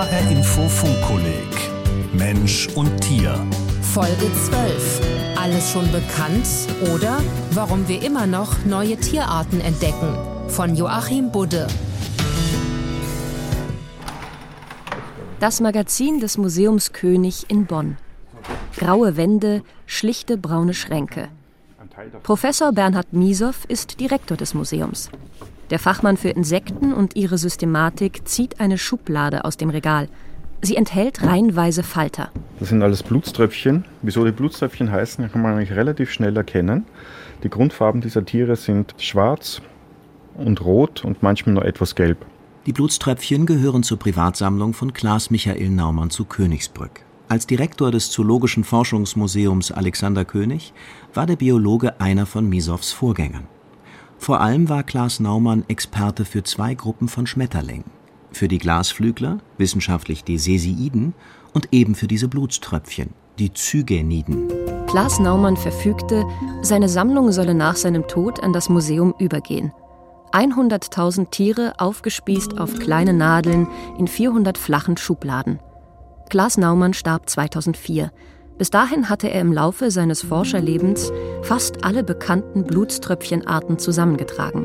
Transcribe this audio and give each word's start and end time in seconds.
HR 0.00 0.30
Info 0.30 0.66
Funkkolleg 0.66 1.44
Mensch 2.14 2.68
und 2.74 2.98
Tier. 3.02 3.34
Folge 3.82 4.32
12. 4.48 5.36
Alles 5.36 5.72
schon 5.72 5.92
bekannt 5.92 6.46
oder 6.94 7.22
warum 7.50 7.86
wir 7.86 8.02
immer 8.02 8.26
noch 8.26 8.64
neue 8.64 8.96
Tierarten 8.96 9.60
entdecken. 9.60 10.16
Von 10.48 10.74
Joachim 10.74 11.30
Budde. 11.30 11.66
Das 15.38 15.60
Magazin 15.60 16.18
des 16.18 16.38
Museums 16.38 16.94
König 16.94 17.50
in 17.50 17.66
Bonn. 17.66 17.98
Graue 18.78 19.18
Wände, 19.18 19.62
schlichte 19.84 20.38
braune 20.38 20.72
Schränke. 20.72 21.28
Professor 22.22 22.72
Bernhard 22.72 23.12
Miesow 23.12 23.64
ist 23.68 24.00
Direktor 24.00 24.36
des 24.36 24.54
Museums. 24.54 25.10
Der 25.70 25.78
Fachmann 25.78 26.16
für 26.16 26.30
Insekten 26.30 26.92
und 26.92 27.16
ihre 27.16 27.38
Systematik 27.38 28.26
zieht 28.26 28.60
eine 28.60 28.78
Schublade 28.78 29.44
aus 29.44 29.56
dem 29.56 29.70
Regal. 29.70 30.08
Sie 30.62 30.76
enthält 30.76 31.22
reihenweise 31.22 31.82
Falter. 31.82 32.30
Das 32.58 32.68
sind 32.68 32.82
alles 32.82 33.02
Blutströpfchen. 33.02 33.84
Wieso 34.02 34.24
die 34.24 34.32
Blutströpfchen 34.32 34.90
heißen, 34.90 35.30
kann 35.30 35.42
man 35.42 35.54
eigentlich 35.54 35.72
relativ 35.72 36.10
schnell 36.10 36.36
erkennen. 36.36 36.84
Die 37.42 37.48
Grundfarben 37.48 38.00
dieser 38.00 38.24
Tiere 38.24 38.56
sind 38.56 38.94
schwarz 38.98 39.62
und 40.34 40.64
rot 40.64 41.04
und 41.04 41.22
manchmal 41.22 41.54
nur 41.54 41.64
etwas 41.64 41.94
gelb. 41.94 42.26
Die 42.66 42.72
Blutströpfchen 42.72 43.46
gehören 43.46 43.82
zur 43.82 43.98
Privatsammlung 43.98 44.74
von 44.74 44.92
Klaas 44.92 45.30
Michael 45.30 45.70
Naumann 45.70 46.10
zu 46.10 46.26
Königsbrück. 46.26 47.04
Als 47.30 47.46
Direktor 47.46 47.92
des 47.92 48.10
Zoologischen 48.10 48.64
Forschungsmuseums 48.64 49.70
Alexander 49.70 50.24
König 50.24 50.72
war 51.14 51.26
der 51.26 51.36
Biologe 51.36 52.00
einer 52.00 52.26
von 52.26 52.48
Misows 52.48 52.90
Vorgängern. 52.90 53.46
Vor 54.18 54.40
allem 54.40 54.68
war 54.68 54.82
Klaas 54.82 55.20
Naumann 55.20 55.62
Experte 55.68 56.24
für 56.24 56.42
zwei 56.42 56.74
Gruppen 56.74 57.06
von 57.06 57.28
Schmetterlingen. 57.28 57.84
Für 58.32 58.48
die 58.48 58.58
Glasflügler, 58.58 59.38
wissenschaftlich 59.58 60.24
die 60.24 60.38
Sesiiden, 60.38 61.14
und 61.52 61.68
eben 61.70 61.94
für 61.94 62.08
diese 62.08 62.26
Blutströpfchen, 62.26 63.10
die 63.38 63.52
Zygeniden. 63.52 64.48
Klaas 64.88 65.20
Naumann 65.20 65.56
verfügte, 65.56 66.24
seine 66.62 66.88
Sammlung 66.88 67.30
solle 67.30 67.54
nach 67.54 67.76
seinem 67.76 68.08
Tod 68.08 68.42
an 68.42 68.52
das 68.52 68.68
Museum 68.68 69.14
übergehen. 69.20 69.72
100.000 70.32 71.30
Tiere 71.30 71.74
aufgespießt 71.78 72.58
auf 72.58 72.80
kleine 72.80 73.12
Nadeln 73.12 73.68
in 73.98 74.08
400 74.08 74.58
flachen 74.58 74.96
Schubladen. 74.96 75.60
Klaas 76.30 76.56
Naumann 76.56 76.94
starb 76.94 77.28
2004. 77.28 78.12
Bis 78.56 78.70
dahin 78.70 79.08
hatte 79.08 79.28
er 79.28 79.40
im 79.40 79.52
Laufe 79.52 79.90
seines 79.90 80.22
Forscherlebens 80.22 81.10
fast 81.42 81.82
alle 81.84 82.04
bekannten 82.04 82.62
Blutströpfchenarten 82.64 83.80
zusammengetragen. 83.80 84.64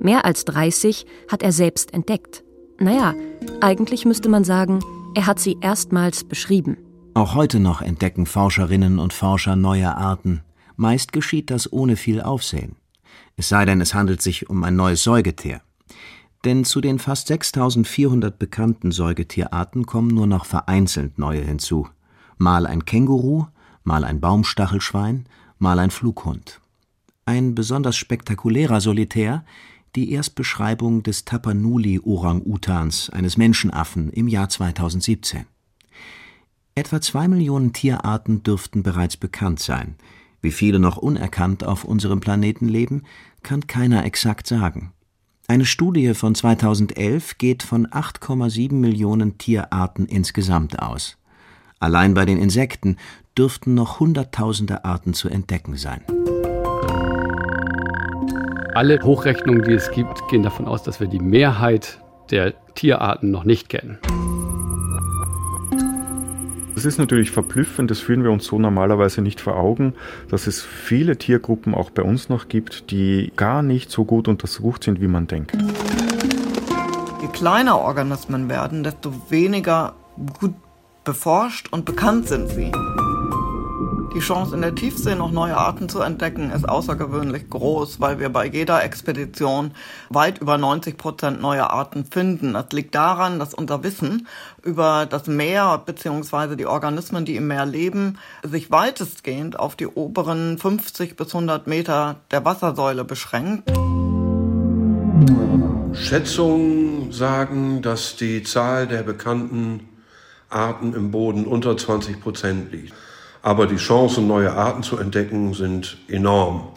Mehr 0.00 0.24
als 0.24 0.44
30 0.44 1.06
hat 1.30 1.44
er 1.44 1.52
selbst 1.52 1.94
entdeckt. 1.94 2.42
Naja, 2.80 3.14
eigentlich 3.60 4.04
müsste 4.04 4.28
man 4.28 4.42
sagen, 4.42 4.80
er 5.14 5.28
hat 5.28 5.38
sie 5.38 5.56
erstmals 5.60 6.24
beschrieben. 6.24 6.78
Auch 7.14 7.36
heute 7.36 7.60
noch 7.60 7.80
entdecken 7.80 8.26
Forscherinnen 8.26 8.98
und 8.98 9.12
Forscher 9.12 9.54
neue 9.54 9.96
Arten. 9.96 10.42
Meist 10.74 11.12
geschieht 11.12 11.48
das 11.48 11.72
ohne 11.72 11.94
viel 11.94 12.20
Aufsehen. 12.22 12.74
Es 13.36 13.48
sei 13.48 13.64
denn, 13.64 13.80
es 13.80 13.94
handelt 13.94 14.20
sich 14.20 14.50
um 14.50 14.64
ein 14.64 14.74
neues 14.74 15.04
Säugetier. 15.04 15.60
Denn 16.44 16.64
zu 16.64 16.80
den 16.80 16.98
fast 16.98 17.28
6400 17.28 18.38
bekannten 18.38 18.92
Säugetierarten 18.92 19.86
kommen 19.86 20.08
nur 20.08 20.26
noch 20.26 20.44
vereinzelt 20.44 21.18
neue 21.18 21.40
hinzu 21.40 21.88
mal 22.38 22.66
ein 22.66 22.84
Känguru, 22.84 23.46
mal 23.84 24.04
ein 24.04 24.20
Baumstachelschwein, 24.20 25.26
mal 25.58 25.78
ein 25.78 25.90
Flughund. 25.90 26.60
Ein 27.26 27.54
besonders 27.54 27.96
spektakulärer 27.96 28.80
Solitär 28.80 29.44
die 29.94 30.10
Erstbeschreibung 30.10 31.04
des 31.04 31.24
Tapanuli-Orang-Utans, 31.24 33.10
eines 33.10 33.36
Menschenaffen, 33.36 34.10
im 34.10 34.26
Jahr 34.26 34.48
2017. 34.48 35.46
Etwa 36.74 37.00
zwei 37.00 37.28
Millionen 37.28 37.72
Tierarten 37.72 38.42
dürften 38.42 38.82
bereits 38.82 39.16
bekannt 39.16 39.60
sein. 39.60 39.94
Wie 40.42 40.50
viele 40.50 40.80
noch 40.80 40.96
unerkannt 40.96 41.62
auf 41.62 41.84
unserem 41.84 42.18
Planeten 42.18 42.66
leben, 42.66 43.04
kann 43.44 43.68
keiner 43.68 44.04
exakt 44.04 44.48
sagen. 44.48 44.92
Eine 45.46 45.66
Studie 45.66 46.14
von 46.14 46.34
2011 46.34 47.36
geht 47.36 47.62
von 47.62 47.86
8,7 47.86 48.72
Millionen 48.72 49.36
Tierarten 49.36 50.06
insgesamt 50.06 50.78
aus. 50.80 51.18
Allein 51.78 52.14
bei 52.14 52.24
den 52.24 52.38
Insekten 52.38 52.96
dürften 53.36 53.74
noch 53.74 54.00
Hunderttausende 54.00 54.86
Arten 54.86 55.12
zu 55.12 55.28
entdecken 55.28 55.76
sein. 55.76 56.00
Alle 58.74 58.98
Hochrechnungen, 59.02 59.62
die 59.64 59.74
es 59.74 59.90
gibt, 59.90 60.26
gehen 60.28 60.42
davon 60.42 60.66
aus, 60.66 60.82
dass 60.82 60.98
wir 60.98 61.08
die 61.08 61.20
Mehrheit 61.20 62.00
der 62.30 62.54
Tierarten 62.74 63.30
noch 63.30 63.44
nicht 63.44 63.68
kennen. 63.68 63.98
Das 66.84 66.92
ist 66.92 66.98
natürlich 66.98 67.30
verblüffend, 67.30 67.90
das 67.90 68.00
führen 68.00 68.24
wir 68.24 68.30
uns 68.30 68.44
so 68.44 68.58
normalerweise 68.58 69.22
nicht 69.22 69.40
vor 69.40 69.56
Augen, 69.56 69.94
dass 70.28 70.46
es 70.46 70.60
viele 70.60 71.16
Tiergruppen 71.16 71.74
auch 71.74 71.88
bei 71.88 72.02
uns 72.02 72.28
noch 72.28 72.48
gibt, 72.48 72.90
die 72.90 73.32
gar 73.36 73.62
nicht 73.62 73.90
so 73.90 74.04
gut 74.04 74.28
untersucht 74.28 74.84
sind, 74.84 75.00
wie 75.00 75.08
man 75.08 75.26
denkt. 75.26 75.56
Je 77.22 77.28
kleiner 77.32 77.78
Organismen 77.78 78.50
werden, 78.50 78.84
desto 78.84 79.14
weniger 79.30 79.94
gut 80.38 80.52
beforscht 81.04 81.72
und 81.72 81.86
bekannt 81.86 82.28
sind 82.28 82.50
sie. 82.50 82.70
Die 84.14 84.20
Chance 84.20 84.54
in 84.54 84.62
der 84.62 84.76
Tiefsee 84.76 85.16
noch 85.16 85.32
neue 85.32 85.56
Arten 85.56 85.88
zu 85.88 86.00
entdecken 86.00 86.52
ist 86.52 86.68
außergewöhnlich 86.68 87.50
groß, 87.50 87.98
weil 87.98 88.20
wir 88.20 88.28
bei 88.28 88.46
jeder 88.46 88.84
Expedition 88.84 89.72
weit 90.08 90.38
über 90.38 90.56
90 90.56 90.96
Prozent 90.96 91.42
neue 91.42 91.68
Arten 91.68 92.04
finden. 92.04 92.52
Das 92.52 92.66
liegt 92.70 92.94
daran, 92.94 93.40
dass 93.40 93.54
unser 93.54 93.82
Wissen 93.82 94.28
über 94.62 95.06
das 95.06 95.26
Meer 95.26 95.82
bzw. 95.84 96.54
die 96.54 96.66
Organismen, 96.66 97.24
die 97.24 97.34
im 97.34 97.48
Meer 97.48 97.66
leben, 97.66 98.18
sich 98.44 98.70
weitestgehend 98.70 99.58
auf 99.58 99.74
die 99.74 99.88
oberen 99.88 100.58
50 100.58 101.16
bis 101.16 101.34
100 101.34 101.66
Meter 101.66 102.14
der 102.30 102.44
Wassersäule 102.44 103.04
beschränkt. 103.04 103.68
Schätzungen 105.92 107.10
sagen, 107.10 107.82
dass 107.82 108.14
die 108.14 108.44
Zahl 108.44 108.86
der 108.86 109.02
bekannten 109.02 109.88
Arten 110.50 110.94
im 110.94 111.10
Boden 111.10 111.46
unter 111.46 111.76
20 111.76 112.20
Prozent 112.20 112.70
liegt. 112.70 112.92
Aber 113.44 113.66
die 113.66 113.76
Chancen, 113.76 114.26
neue 114.26 114.52
Arten 114.52 114.82
zu 114.82 114.96
entdecken, 114.96 115.52
sind 115.52 115.98
enorm, 116.08 116.68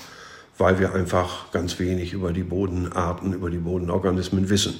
weil 0.57 0.79
wir 0.79 0.93
einfach 0.93 1.49
ganz 1.53 1.79
wenig 1.79 2.11
über 2.11 2.33
die 2.33 2.43
Bodenarten, 2.43 3.31
über 3.31 3.49
die 3.49 3.57
Bodenorganismen 3.57 4.49
wissen. 4.49 4.75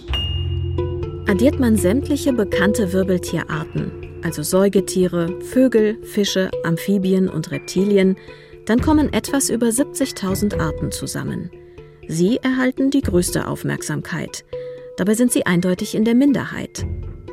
Addiert 1.30 1.62
man 1.62 1.78
sämtliche 1.78 2.34
bekannte 2.34 2.92
Wirbeltierarten, 2.92 4.20
also 4.22 4.44
Säugetiere, 4.44 5.40
Vögel, 5.40 6.04
Fische, 6.04 6.52
Amphibien 6.66 7.30
und 7.30 7.52
Reptilien, 7.52 8.18
dann 8.66 8.82
kommen 8.82 9.14
etwas 9.14 9.50
über 9.50 9.68
70.000 9.68 10.60
Arten 10.60 10.92
zusammen. 10.92 11.50
Sie 12.10 12.36
erhalten 12.36 12.92
die 12.92 13.02
größte 13.02 13.48
Aufmerksamkeit. 13.48 14.44
Dabei 14.98 15.14
sind 15.14 15.32
sie 15.32 15.46
eindeutig 15.46 15.96
in 15.96 16.04
der 16.04 16.16
Minderheit. 16.16 16.86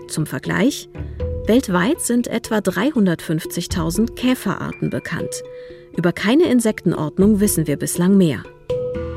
Zum 0.06 0.26
Vergleich, 0.26 0.88
Weltweit 1.46 2.00
sind 2.00 2.26
etwa 2.26 2.56
350.000 2.56 4.14
Käferarten 4.14 4.88
bekannt. 4.88 5.42
Über 5.94 6.10
keine 6.10 6.44
Insektenordnung 6.44 7.38
wissen 7.38 7.66
wir 7.66 7.76
bislang 7.76 8.16
mehr. 8.16 8.42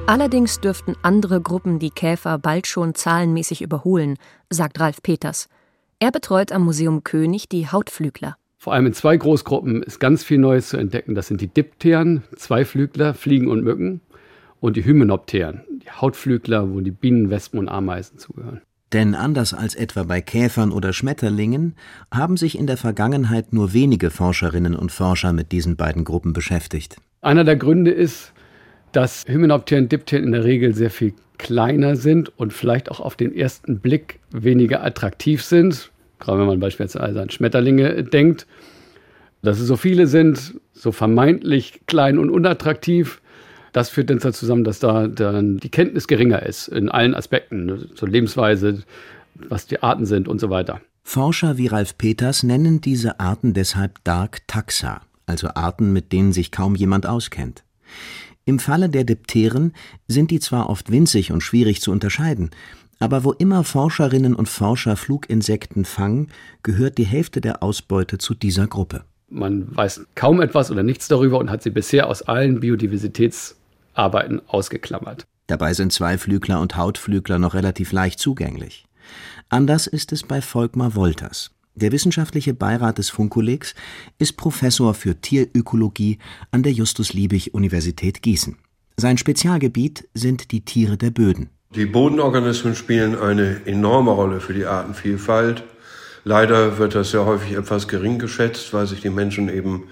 Allerdings 0.08 0.60
dürften 0.60 0.96
andere 1.04 1.40
Gruppen 1.40 1.80
die 1.80 1.90
Käfer 1.90 2.38
bald 2.38 2.68
schon 2.68 2.96
zahlenmäßig 2.96 3.62
überholen, 3.62 4.18
sagt 4.50 4.78
Ralf 4.82 5.02
Peters. 5.02 5.48
Er 6.00 6.12
betreut 6.12 6.52
am 6.52 6.66
Museum 6.66 7.06
König 7.06 7.48
die 7.48 7.70
Hautflügler. 7.70 8.36
Vor 8.58 8.74
allem 8.74 8.88
in 8.88 8.94
zwei 8.94 9.16
Großgruppen 9.16 9.82
ist 9.82 10.00
ganz 10.00 10.26
viel 10.26 10.38
Neues 10.38 10.68
zu 10.68 10.76
entdecken. 10.76 11.16
Das 11.16 11.28
sind 11.28 11.40
die 11.40 11.48
Dipteren, 11.48 12.24
Zweiflügler, 12.36 13.14
Fliegen 13.14 13.48
und 13.48 13.64
Mücken, 13.64 14.02
und 14.60 14.76
die 14.76 14.84
Hymenopteren, 14.84 15.62
die 15.70 15.92
Hautflügler, 15.92 16.74
wo 16.74 16.82
die 16.82 16.92
Bienen, 16.92 17.30
Wespen 17.30 17.60
und 17.60 17.70
Ameisen 17.70 18.18
zugehören. 18.18 18.62
Denn 18.94 19.16
anders 19.16 19.54
als 19.54 19.76
etwa 19.76 20.04
bei 20.04 20.22
Käfern 20.22 20.72
oder 20.72 20.94
Schmetterlingen 20.94 21.76
haben 22.14 22.38
sich 22.38 22.58
in 22.58 22.68
der 22.68 22.78
Vergangenheit 22.78 23.52
nur 23.52 23.74
wenige 23.74 24.10
Forscherinnen 24.10 24.76
und 24.76 24.92
Forscher 24.92 25.34
mit 25.34 25.52
diesen 25.52 25.76
beiden 25.76 26.06
Gruppen 26.06 26.32
beschäftigt. 26.32 26.96
Einer 27.22 27.44
der 27.44 27.58
Gründe 27.58 27.92
ist, 27.92 28.32
dass 28.94 29.26
Hymenopteren 29.28 29.86
und 29.86 29.92
Dipteren 29.92 30.24
in 30.24 30.32
der 30.32 30.46
Regel 30.46 30.74
sehr 30.74 30.90
viel 30.90 31.14
kleiner 31.38 31.96
sind 31.96 32.32
und 32.38 32.54
vielleicht 32.54 32.90
auch 32.90 33.00
auf 33.00 33.16
den 33.16 33.36
ersten 33.36 33.80
Blick 33.80 34.20
weniger 34.32 34.84
attraktiv 34.84 35.44
sind. 35.44 35.92
Gerade 36.20 36.40
wenn 36.40 36.48
man 36.48 36.60
beispielsweise 36.60 37.22
an 37.22 37.30
Schmetterlinge 37.30 38.04
denkt. 38.04 38.48
Dass 39.44 39.60
es 39.60 39.68
so 39.68 39.76
viele 39.76 40.08
sind, 40.08 40.56
so 40.74 40.92
vermeintlich 40.92 41.82
klein 41.86 42.18
und 42.18 42.30
unattraktiv, 42.30 43.22
das 43.78 43.90
führt 43.90 44.10
dann 44.10 44.20
zusammen, 44.20 44.64
dass 44.64 44.80
da 44.80 45.08
dann 45.08 45.58
die 45.58 45.70
Kenntnis 45.70 46.08
geringer 46.08 46.42
ist 46.42 46.68
in 46.68 46.90
allen 46.90 47.14
Aspekten, 47.14 47.68
ne? 47.68 47.94
zur 47.94 48.10
Lebensweise, 48.10 48.82
was 49.36 49.68
die 49.68 49.84
Arten 49.84 50.08
sind 50.08 50.28
und 50.28 50.42
so 50.42 50.50
weiter. 50.50 50.82
Forscher 51.04 51.60
wie 51.60 51.68
Ralf 51.68 51.96
Peters 51.96 52.42
nennen 52.42 52.82
diese 52.82 53.20
Arten 53.20 53.54
deshalb 53.54 54.04
Dark 54.04 54.48
Taxa, 54.48 55.02
also 55.28 55.50
Arten, 55.54 55.94
mit 55.94 56.12
denen 56.12 56.34
sich 56.34 56.52
kaum 56.52 56.74
jemand 56.74 57.06
auskennt. 57.06 57.64
Im 58.46 58.58
Falle 58.58 58.90
der 58.90 59.04
Dipteren 59.04 59.74
sind 60.08 60.32
die 60.32 60.40
zwar 60.40 60.72
oft 60.72 60.92
winzig 60.92 61.32
und 61.32 61.42
schwierig 61.42 61.80
zu 61.80 61.92
unterscheiden, 61.92 62.50
Aber 63.00 63.24
wo 63.24 63.32
immer 63.32 63.64
Forscherinnen 63.64 64.34
und 64.34 64.50
Forscher 64.50 64.96
Fluginsekten 64.96 65.86
fangen, 65.86 66.30
gehört 66.64 66.98
die 66.98 67.06
Hälfte 67.06 67.42
der 67.42 67.62
Ausbeute 67.62 68.18
zu 68.18 68.34
dieser 68.34 68.66
Gruppe. 68.66 69.04
Man 69.30 69.68
weiß 69.76 70.08
kaum 70.16 70.42
etwas 70.42 70.72
oder 70.72 70.82
nichts 70.82 71.08
darüber 71.08 71.38
und 71.38 71.52
hat 71.52 71.62
sie 71.62 71.70
bisher 71.70 72.08
aus 72.08 72.24
allen 72.24 72.64
Biodiversitätsarbeiten 73.98 74.42
ausgeklammert. 74.48 75.28
Dabei 75.48 75.74
sind 75.74 75.94
Zweiflügler 75.94 76.62
und 76.62 76.78
Hautflügler 76.78 77.40
noch 77.40 77.54
relativ 77.54 77.92
leicht 77.92 78.20
zugänglich. 78.20 78.86
Anders 79.50 79.88
ist 79.88 80.12
es 80.12 80.24
bei 80.24 80.42
Volkmar 80.42 80.96
Wolters. 80.96 81.52
Der 81.76 81.92
wissenschaftliche 81.92 82.54
Beirat 82.54 82.98
des 82.98 83.10
Funkkollegs 83.10 83.76
ist 84.18 84.36
Professor 84.36 84.94
für 84.94 85.22
Tierökologie 85.22 86.18
an 86.52 86.64
der 86.64 86.74
Justus-Liebig-Universität 86.74 88.22
Gießen. 88.22 88.58
Sein 88.98 89.18
Spezialgebiet 89.18 90.08
sind 90.14 90.52
die 90.52 90.66
Tiere 90.66 90.98
der 90.98 91.12
Böden. 91.12 91.50
Die 91.76 91.86
Bodenorganismen 91.86 92.76
spielen 92.76 93.18
eine 93.18 93.62
enorme 93.66 94.12
Rolle 94.12 94.40
für 94.40 94.54
die 94.54 94.66
Artenvielfalt. 94.66 95.64
Leider 96.24 96.78
wird 96.80 96.96
das 96.96 97.12
ja 97.12 97.26
häufig 97.26 97.54
etwas 97.54 97.88
gering 97.88 98.18
geschätzt, 98.18 98.74
weil 98.74 98.88
sich 98.88 99.02
die 99.02 99.12
Menschen 99.12 99.48
eben 99.48 99.84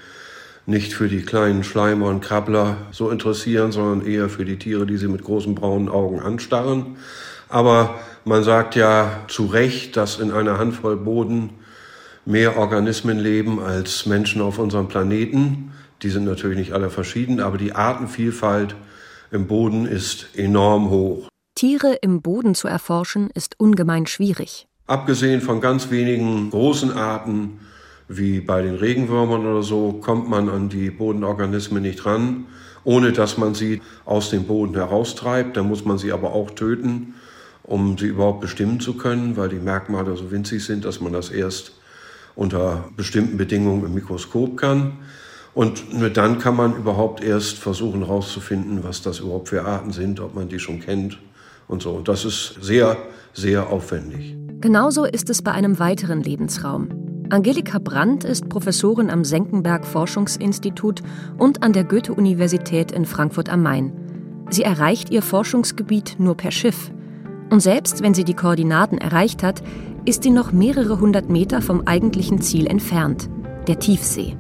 nicht 0.66 0.94
für 0.94 1.08
die 1.08 1.22
kleinen 1.22 1.64
Schleimer 1.64 2.08
und 2.08 2.22
Krabbler 2.22 2.78
so 2.92 3.10
interessieren, 3.10 3.72
sondern 3.72 4.08
eher 4.08 4.30
für 4.30 4.46
die 4.46 4.58
Tiere, 4.58 4.86
die 4.86 4.98
sie 4.98 5.08
mit 5.08 5.24
großen 5.24 5.54
braunen 5.56 5.90
Augen 5.90 6.20
anstarren. 6.20 6.98
Aber 7.50 8.00
man 8.24 8.44
sagt 8.44 8.76
ja 8.76 9.24
zu 9.28 9.46
Recht, 9.46 9.96
dass 9.96 10.20
in 10.20 10.32
einer 10.32 10.58
Handvoll 10.58 10.98
Boden 10.98 11.52
mehr 12.26 12.58
Organismen 12.58 13.20
leben 13.20 13.60
als 13.60 14.08
Menschen 14.08 14.42
auf 14.42 14.58
unserem 14.58 14.88
Planeten. 14.88 15.72
Die 16.02 16.10
sind 16.10 16.26
natürlich 16.26 16.58
nicht 16.58 16.74
alle 16.74 16.90
verschieden, 16.90 17.40
aber 17.40 17.58
die 17.58 17.74
Artenvielfalt 17.74 18.76
im 19.32 19.48
Boden 19.48 19.86
ist 19.86 20.28
enorm 20.36 20.90
hoch. 20.90 21.28
Tiere 21.54 21.98
im 22.02 22.22
Boden 22.22 22.56
zu 22.56 22.68
erforschen, 22.68 23.30
ist 23.34 23.60
ungemein 23.60 24.08
schwierig. 24.08 24.68
Abgesehen 24.88 25.42
von 25.42 25.62
ganz 25.62 25.90
wenigen 25.90 26.50
großen 26.50 26.92
Arten, 26.92 27.60
wie 28.08 28.40
bei 28.40 28.62
den 28.62 28.76
Regenwürmern 28.76 29.46
oder 29.46 29.64
so, 29.64 29.94
kommt 29.94 30.30
man 30.30 30.50
an 30.50 30.70
die 30.70 30.90
Bodenorganismen 30.90 31.82
nicht 31.82 32.06
ran, 32.06 32.46
ohne 32.84 33.12
dass 33.12 33.38
man 33.38 33.56
sie 33.56 33.82
aus 34.06 34.30
dem 34.30 34.46
Boden 34.46 34.76
heraustreibt. 34.76 35.58
Da 35.58 35.64
muss 35.64 35.86
man 35.86 35.98
sie 35.98 36.12
aber 36.12 36.34
auch 36.34 36.52
töten, 36.52 37.16
um 37.64 37.98
sie 37.98 38.08
überhaupt 38.08 38.42
bestimmen 38.42 38.80
zu 38.80 38.96
können, 38.96 39.38
weil 39.38 39.50
die 39.50 39.56
Merkmale 39.56 40.16
so 40.16 40.32
winzig 40.32 40.64
sind, 40.64 40.86
dass 40.86 41.02
man 41.02 41.14
das 41.14 41.30
erst 41.30 41.74
unter 42.36 42.90
bestimmten 42.96 43.38
Bedingungen 43.38 43.86
im 43.86 43.94
Mikroskop 43.94 44.58
kann. 44.58 44.94
Und 45.54 45.98
nur 45.98 46.10
dann 46.10 46.38
kann 46.38 46.56
man 46.56 46.76
überhaupt 46.76 47.24
erst 47.24 47.58
versuchen 47.58 48.06
herauszufinden, 48.06 48.84
was 48.84 49.02
das 49.02 49.20
überhaupt 49.20 49.50
für 49.50 49.64
Arten 49.64 49.92
sind, 49.94 50.20
ob 50.20 50.36
man 50.36 50.50
die 50.50 50.60
schon 50.60 50.82
kennt 50.82 51.18
und 51.68 51.82
so. 51.82 51.92
Und 51.92 52.08
das 52.10 52.26
ist 52.26 52.58
sehr, 52.62 52.98
sehr 53.34 53.68
aufwendig. 53.68 54.36
Genauso 54.60 55.06
ist 55.06 55.30
es 55.30 55.42
bei 55.42 55.52
einem 55.52 55.80
weiteren 55.80 56.22
Lebensraum. 56.22 57.05
Angelika 57.30 57.80
Brandt 57.80 58.24
ist 58.24 58.50
Professorin 58.50 59.10
am 59.10 59.24
Senckenberg 59.24 59.86
Forschungsinstitut 59.86 61.02
und 61.38 61.64
an 61.64 61.74
der 61.74 61.84
Goethe-Universität 61.84 62.92
in 62.92 63.06
Frankfurt 63.06 63.50
am 63.50 63.64
Main. 63.64 63.92
Sie 64.52 64.62
erreicht 64.62 65.10
ihr 65.10 65.24
Forschungsgebiet 65.24 66.18
nur 66.20 66.38
per 66.38 66.52
Schiff. 66.52 66.92
Und 67.50 67.62
selbst 67.62 68.04
wenn 68.04 68.14
sie 68.14 68.26
die 68.26 68.36
Koordinaten 68.36 69.00
erreicht 69.00 69.42
hat, 69.42 69.64
ist 70.06 70.22
sie 70.22 70.30
noch 70.30 70.52
mehrere 70.52 71.00
hundert 71.00 71.30
Meter 71.30 71.64
vom 71.64 71.88
eigentlichen 71.88 72.42
Ziel 72.42 72.68
entfernt, 72.68 73.28
der 73.68 73.80
Tiefsee. 73.80 74.38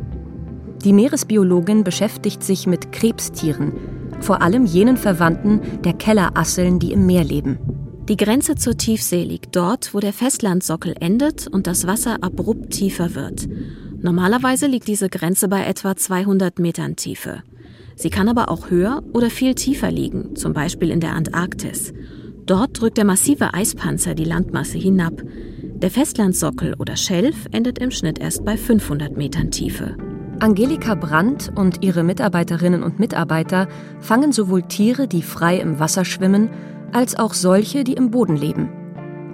Die 0.83 0.93
Meeresbiologin 0.93 1.83
beschäftigt 1.83 2.43
sich 2.43 2.67
mit 2.67 2.91
Krebstieren, 2.91 3.73
vor 4.19 4.43
allem 4.43 4.65
jenen 4.65 4.97
Verwandten 4.97 5.61
der 5.83 5.93
Kellerasseln, 5.93 6.77
die 6.77 6.91
im 6.91 7.07
Meer 7.07 7.23
leben. 7.23 7.57
Die 8.07 8.17
Grenze 8.17 8.53
zur 8.53 8.77
Tiefsee 8.77 9.23
liegt 9.23 9.55
dort, 9.55 9.95
wo 9.95 9.99
der 9.99 10.13
Festlandsockel 10.13 10.93
endet 10.99 11.47
und 11.47 11.65
das 11.65 11.87
Wasser 11.87 12.17
abrupt 12.21 12.69
tiefer 12.69 13.15
wird. 13.15 13.47
Normalerweise 13.99 14.67
liegt 14.67 14.87
diese 14.87 15.09
Grenze 15.09 15.47
bei 15.47 15.65
etwa 15.65 15.95
200 15.95 16.59
Metern 16.59 16.95
Tiefe. 16.95 17.41
Sie 17.95 18.11
kann 18.11 18.29
aber 18.29 18.51
auch 18.51 18.69
höher 18.69 19.01
oder 19.13 19.31
viel 19.31 19.55
tiefer 19.55 19.89
liegen, 19.89 20.35
zum 20.35 20.53
Beispiel 20.53 20.91
in 20.91 20.99
der 20.99 21.13
Antarktis. 21.13 21.93
Dort 22.45 22.79
drückt 22.79 22.97
der 22.97 23.05
massive 23.05 23.55
Eispanzer 23.55 24.13
die 24.13 24.23
Landmasse 24.23 24.77
hinab. 24.77 25.23
Der 25.63 25.89
Festlandsockel 25.89 26.75
oder 26.75 26.97
Schelf 26.97 27.47
endet 27.51 27.79
im 27.79 27.89
Schnitt 27.89 28.19
erst 28.19 28.45
bei 28.45 28.55
500 28.55 29.17
Metern 29.17 29.49
Tiefe. 29.49 29.97
Angelika 30.39 30.93
Brandt 30.93 31.51
und 31.55 31.81
ihre 31.81 32.03
Mitarbeiterinnen 32.03 32.83
und 32.83 32.99
Mitarbeiter 32.99 33.67
fangen 33.99 34.31
sowohl 34.31 34.61
Tiere, 34.61 35.07
die 35.07 35.23
frei 35.23 35.57
im 35.57 35.79
Wasser 35.79 36.05
schwimmen, 36.05 36.49
als 36.95 37.19
auch 37.19 37.33
solche, 37.33 37.83
die 37.83 37.93
im 37.93 38.09
Boden 38.09 38.37
leben. 38.37 38.69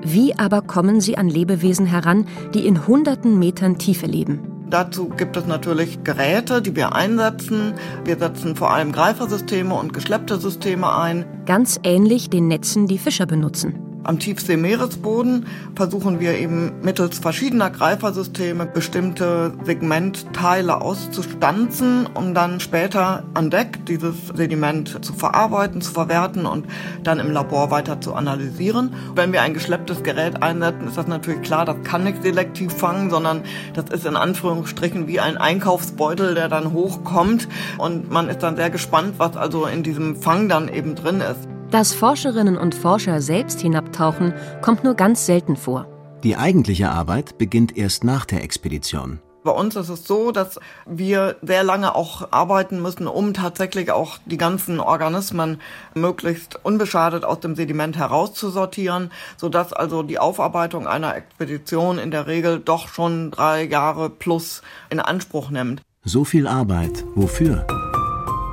Wie 0.03 0.37
aber 0.37 0.63
kommen 0.63 0.99
sie 0.99 1.17
an 1.17 1.29
Lebewesen 1.29 1.85
heran, 1.85 2.25
die 2.55 2.65
in 2.65 2.87
hunderten 2.87 3.37
Metern 3.37 3.77
Tiefe 3.77 4.07
leben? 4.07 4.39
Dazu 4.71 5.09
gibt 5.09 5.37
es 5.37 5.45
natürlich 5.45 6.03
Geräte, 6.03 6.61
die 6.61 6.75
wir 6.75 6.95
einsetzen. 6.95 7.73
Wir 8.03 8.17
setzen 8.17 8.55
vor 8.55 8.71
allem 8.71 8.91
Greifersysteme 8.91 9.75
und 9.75 9.93
geschleppte 9.93 10.39
Systeme 10.39 10.95
ein. 10.95 11.25
Ganz 11.45 11.79
ähnlich 11.83 12.29
den 12.29 12.47
Netzen, 12.47 12.87
die 12.87 12.97
Fischer 12.97 13.25
benutzen. 13.25 13.90
Am 14.03 14.17
Tiefseemeeresboden 14.17 15.45
versuchen 15.75 16.19
wir 16.19 16.37
eben 16.37 16.81
mittels 16.81 17.19
verschiedener 17.19 17.69
Greifersysteme 17.69 18.65
bestimmte 18.65 19.53
Segmentteile 19.63 20.81
auszustanzen, 20.81 22.09
um 22.13 22.33
dann 22.33 22.59
später 22.59 23.23
an 23.35 23.51
Deck 23.51 23.85
dieses 23.85 24.15
Sediment 24.33 25.05
zu 25.05 25.13
verarbeiten, 25.13 25.81
zu 25.81 25.91
verwerten 25.91 26.47
und 26.47 26.65
dann 27.03 27.19
im 27.19 27.31
Labor 27.31 27.69
weiter 27.69 28.01
zu 28.01 28.15
analysieren. 28.15 28.95
Wenn 29.13 29.33
wir 29.33 29.43
ein 29.43 29.53
geschlepptes 29.53 30.01
Gerät 30.01 30.41
einsetzen, 30.41 30.87
ist 30.87 30.97
das 30.97 31.07
natürlich 31.07 31.43
klar, 31.43 31.65
das 31.65 31.77
kann 31.83 32.03
nicht 32.03 32.23
selektiv 32.23 32.73
fangen, 32.73 33.11
sondern 33.11 33.43
das 33.75 33.85
ist 33.91 34.07
in 34.07 34.15
Anführungsstrichen 34.15 35.07
wie 35.07 35.19
ein 35.19 35.37
Einkaufsbeutel, 35.37 36.33
der 36.33 36.49
dann 36.49 36.73
hochkommt 36.73 37.47
und 37.77 38.09
man 38.09 38.29
ist 38.29 38.39
dann 38.39 38.55
sehr 38.55 38.71
gespannt, 38.71 39.15
was 39.17 39.37
also 39.37 39.67
in 39.67 39.83
diesem 39.83 40.15
Fang 40.15 40.49
dann 40.49 40.69
eben 40.69 40.95
drin 40.95 41.21
ist. 41.21 41.47
Dass 41.71 41.93
Forscherinnen 41.93 42.57
und 42.57 42.75
Forscher 42.75 43.21
selbst 43.21 43.61
hinabtauchen, 43.61 44.33
kommt 44.61 44.83
nur 44.83 44.93
ganz 44.93 45.25
selten 45.25 45.55
vor. 45.55 45.87
Die 46.21 46.35
eigentliche 46.35 46.89
Arbeit 46.89 47.37
beginnt 47.37 47.77
erst 47.77 48.03
nach 48.03 48.25
der 48.25 48.43
Expedition. 48.43 49.19
Bei 49.45 49.51
uns 49.51 49.77
ist 49.77 49.87
es 49.87 50.03
so, 50.03 50.33
dass 50.33 50.59
wir 50.85 51.37
sehr 51.41 51.63
lange 51.63 51.95
auch 51.95 52.27
arbeiten 52.31 52.81
müssen, 52.81 53.07
um 53.07 53.33
tatsächlich 53.33 53.89
auch 53.89 54.17
die 54.25 54.37
ganzen 54.37 54.81
Organismen 54.81 55.61
möglichst 55.95 56.59
unbeschadet 56.61 57.23
aus 57.23 57.39
dem 57.39 57.55
Sediment 57.55 57.95
herauszusortieren, 57.95 59.09
sodass 59.37 59.71
also 59.71 60.03
die 60.03 60.19
Aufarbeitung 60.19 60.87
einer 60.87 61.15
Expedition 61.15 61.99
in 61.99 62.11
der 62.11 62.27
Regel 62.27 62.59
doch 62.59 62.89
schon 62.89 63.31
drei 63.31 63.63
Jahre 63.63 64.09
plus 64.09 64.61
in 64.89 64.99
Anspruch 64.99 65.49
nimmt. 65.49 65.81
So 66.03 66.25
viel 66.25 66.47
Arbeit, 66.47 67.05
wofür? 67.15 67.65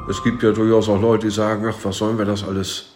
Es 0.08 0.22
gibt 0.22 0.44
ja 0.44 0.52
durchaus 0.52 0.88
auch 0.88 1.00
Leute, 1.00 1.26
die 1.26 1.32
sagen, 1.32 1.66
ach, 1.68 1.76
was 1.82 1.98
sollen 1.98 2.16
wir 2.16 2.24
das 2.24 2.44
alles 2.44 2.87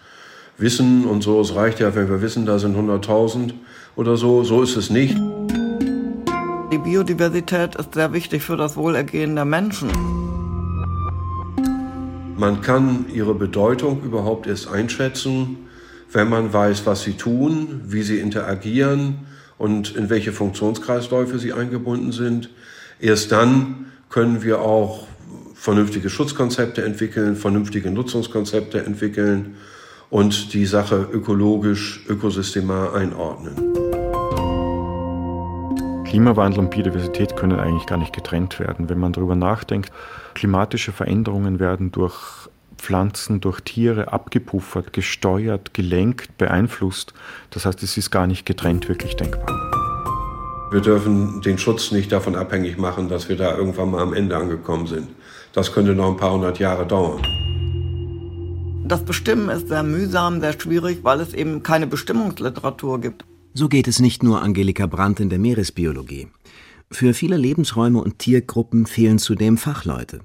wissen 0.63 1.05
und 1.05 1.23
so. 1.23 1.41
Es 1.41 1.55
reicht 1.55 1.81
ja, 1.81 1.95
wenn 1.95 2.09
wir 2.09 2.23
wissen, 2.23 2.47
da 2.47 2.59
sind 2.59 2.77
100.000 2.77 3.53
oder 3.97 4.17
so. 4.17 4.45
So 4.45 4.63
ist 4.63 4.77
es 4.77 4.89
nicht. 4.89 5.17
Die 6.73 6.79
Biodiversität 6.79 7.75
ist 7.75 7.93
sehr 7.93 8.13
wichtig 8.15 8.43
für 8.43 8.57
das 8.57 8.77
Wohlergehen 8.77 9.35
der 9.35 9.45
Menschen. 9.45 9.91
Man 12.39 12.63
kann 12.63 13.05
ihre 13.13 13.35
Bedeutung 13.35 14.03
überhaupt 14.03 14.47
erst 14.47 14.69
einschätzen, 14.69 15.59
wenn 16.11 16.31
man 16.31 16.53
weiß, 16.53 16.87
was 16.87 17.03
sie 17.03 17.13
tun, 17.13 17.83
wie 17.87 18.03
sie 18.03 18.19
interagieren 18.19 19.27
und 19.59 19.95
in 19.95 20.11
welche 20.11 20.33
Funktionskreisläufe 20.33 21.39
sie 21.39 21.53
eingebunden 21.53 22.13
sind. 22.13 22.51
Erst 23.01 23.33
dann 23.33 23.87
können 24.09 24.43
wir 24.43 24.61
auch 24.61 25.07
vernünftige 25.55 26.11
Schutzkonzepte 26.11 26.85
entwickeln, 26.85 27.37
vernünftige 27.37 27.91
Nutzungskonzepte 27.91 28.85
entwickeln 28.85 29.57
und 30.13 30.53
die 30.53 30.67
Sache 30.67 31.09
ökologisch, 31.11 32.05
ökosystemar 32.07 32.95
einordnen. 32.95 33.57
Klimawandel 36.05 36.61
und 36.61 36.71
Biodiversität 36.71 37.35
können 37.35 37.59
eigentlich 37.59 37.87
gar 37.87 37.97
nicht 37.97 38.13
getrennt 38.13 38.61
werden. 38.61 38.91
Wenn 38.91 38.99
man 38.99 39.15
darüber 39.15 39.37
nachdenkt, 39.37 39.91
klimatische 40.35 40.93
Veränderungen 40.93 41.59
werden 41.59 41.93
durch 41.93 42.15
Pflanzen, 42.77 43.41
durch 43.41 43.63
Tiere 43.63 44.13
abgepuffert, 44.13 44.93
gesteuert, 44.93 45.73
gelenkt, 45.73 46.37
beeinflusst. 46.37 47.15
Das 47.49 47.65
heißt, 47.65 47.83
es 47.83 47.97
ist 47.97 48.11
gar 48.11 48.27
nicht 48.27 48.45
getrennt 48.45 48.91
wirklich 48.91 49.17
denkbar. 49.17 49.47
Wir 50.71 50.83
dürfen 50.83 51.41
den 51.41 51.57
Schutz 51.57 51.91
nicht 51.91 52.13
davon 52.13 52.37
abhängig 52.37 52.77
machen, 52.77 53.09
dass 53.09 53.31
wir 53.31 53.37
da 53.37 53.57
irgendwann 53.57 53.91
mal 53.91 54.03
am 54.03 54.13
Ende 54.13 54.37
angekommen 54.37 54.87
sind. 54.87 55.09
Das 55.55 55.73
könnte 55.73 55.95
noch 55.95 56.11
ein 56.11 56.17
paar 56.19 56.33
hundert 56.33 56.59
Jahre 56.59 56.87
dauern. 56.87 57.23
Das 58.93 59.07
Bestimmen 59.07 59.49
ist 59.49 59.69
sehr 59.69 59.83
mühsam, 59.85 60.43
sehr 60.43 60.53
schwierig, 60.53 60.99
weil 61.03 61.21
es 61.21 61.33
eben 61.33 61.63
keine 61.63 61.87
Bestimmungsliteratur 61.87 63.01
gibt. 63.01 63.25
So 63.55 63.71
geht 63.71 63.89
es 63.89 64.01
nicht 64.01 64.23
nur 64.23 64.43
Angelika 64.43 64.87
Brandt 64.87 65.19
in 65.19 65.31
der 65.31 65.39
Meeresbiologie. 65.39 66.29
Für 66.91 67.15
viele 67.15 67.39
Lebensräume 67.39 68.03
und 68.03 68.19
Tiergruppen 68.19 68.85
fehlen 68.85 69.19
zudem 69.19 69.57
Fachleute. 69.57 70.21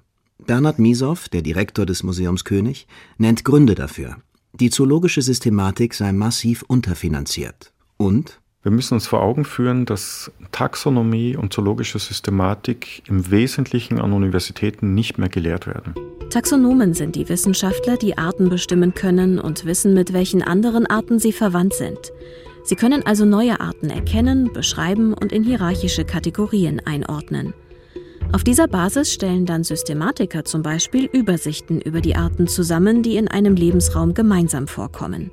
Bernhard 0.46 0.80
Miesow, 0.80 1.30
der 1.30 1.44
Direktor 1.44 1.86
des 1.86 2.04
Museums 2.04 2.44
König, 2.44 2.88
nennt 3.18 3.46
Gründe 3.46 3.74
dafür. 3.74 4.18
Die 4.52 4.70
zoologische 4.70 5.22
Systematik 5.22 5.94
sei 5.94 6.12
massiv 6.12 6.66
unterfinanziert. 6.68 7.72
Und 7.96 8.42
wir 8.68 8.72
müssen 8.72 8.96
uns 8.96 9.08
vor 9.08 9.22
Augen 9.22 9.46
führen, 9.46 9.86
dass 9.86 10.30
Taxonomie 10.52 11.38
und 11.38 11.54
zoologische 11.54 12.00
Systematik 12.00 13.02
im 13.08 13.32
Wesentlichen 13.32 13.98
an 14.02 14.12
Universitäten 14.12 14.94
nicht 14.94 15.18
mehr 15.18 15.30
gelehrt 15.30 15.68
werden. 15.68 15.96
Taxonomen 16.30 16.94
sind 16.94 17.16
die 17.16 17.30
Wissenschaftler, 17.30 17.96
die 17.96 18.18
Arten 18.18 18.50
bestimmen 18.50 18.94
können 18.94 19.40
und 19.40 19.64
wissen, 19.64 19.94
mit 19.94 20.12
welchen 20.12 20.42
anderen 20.42 20.86
Arten 20.86 21.18
sie 21.18 21.32
verwandt 21.32 21.76
sind. 21.76 22.12
Sie 22.66 22.76
können 22.76 23.06
also 23.06 23.24
neue 23.24 23.62
Arten 23.62 23.90
erkennen, 23.90 24.52
beschreiben 24.52 25.14
und 25.14 25.32
in 25.32 25.46
hierarchische 25.46 26.04
Kategorien 26.04 26.82
einordnen. 26.84 27.54
Auf 28.34 28.44
dieser 28.44 28.68
Basis 28.68 29.14
stellen 29.14 29.46
dann 29.46 29.64
Systematiker 29.64 30.44
zum 30.44 30.62
Beispiel 30.62 31.06
Übersichten 31.06 31.80
über 31.80 32.02
die 32.02 32.18
Arten 32.18 32.48
zusammen, 32.48 33.02
die 33.02 33.16
in 33.16 33.30
einem 33.30 33.56
Lebensraum 33.56 34.14
gemeinsam 34.14 34.68
vorkommen. 34.68 35.32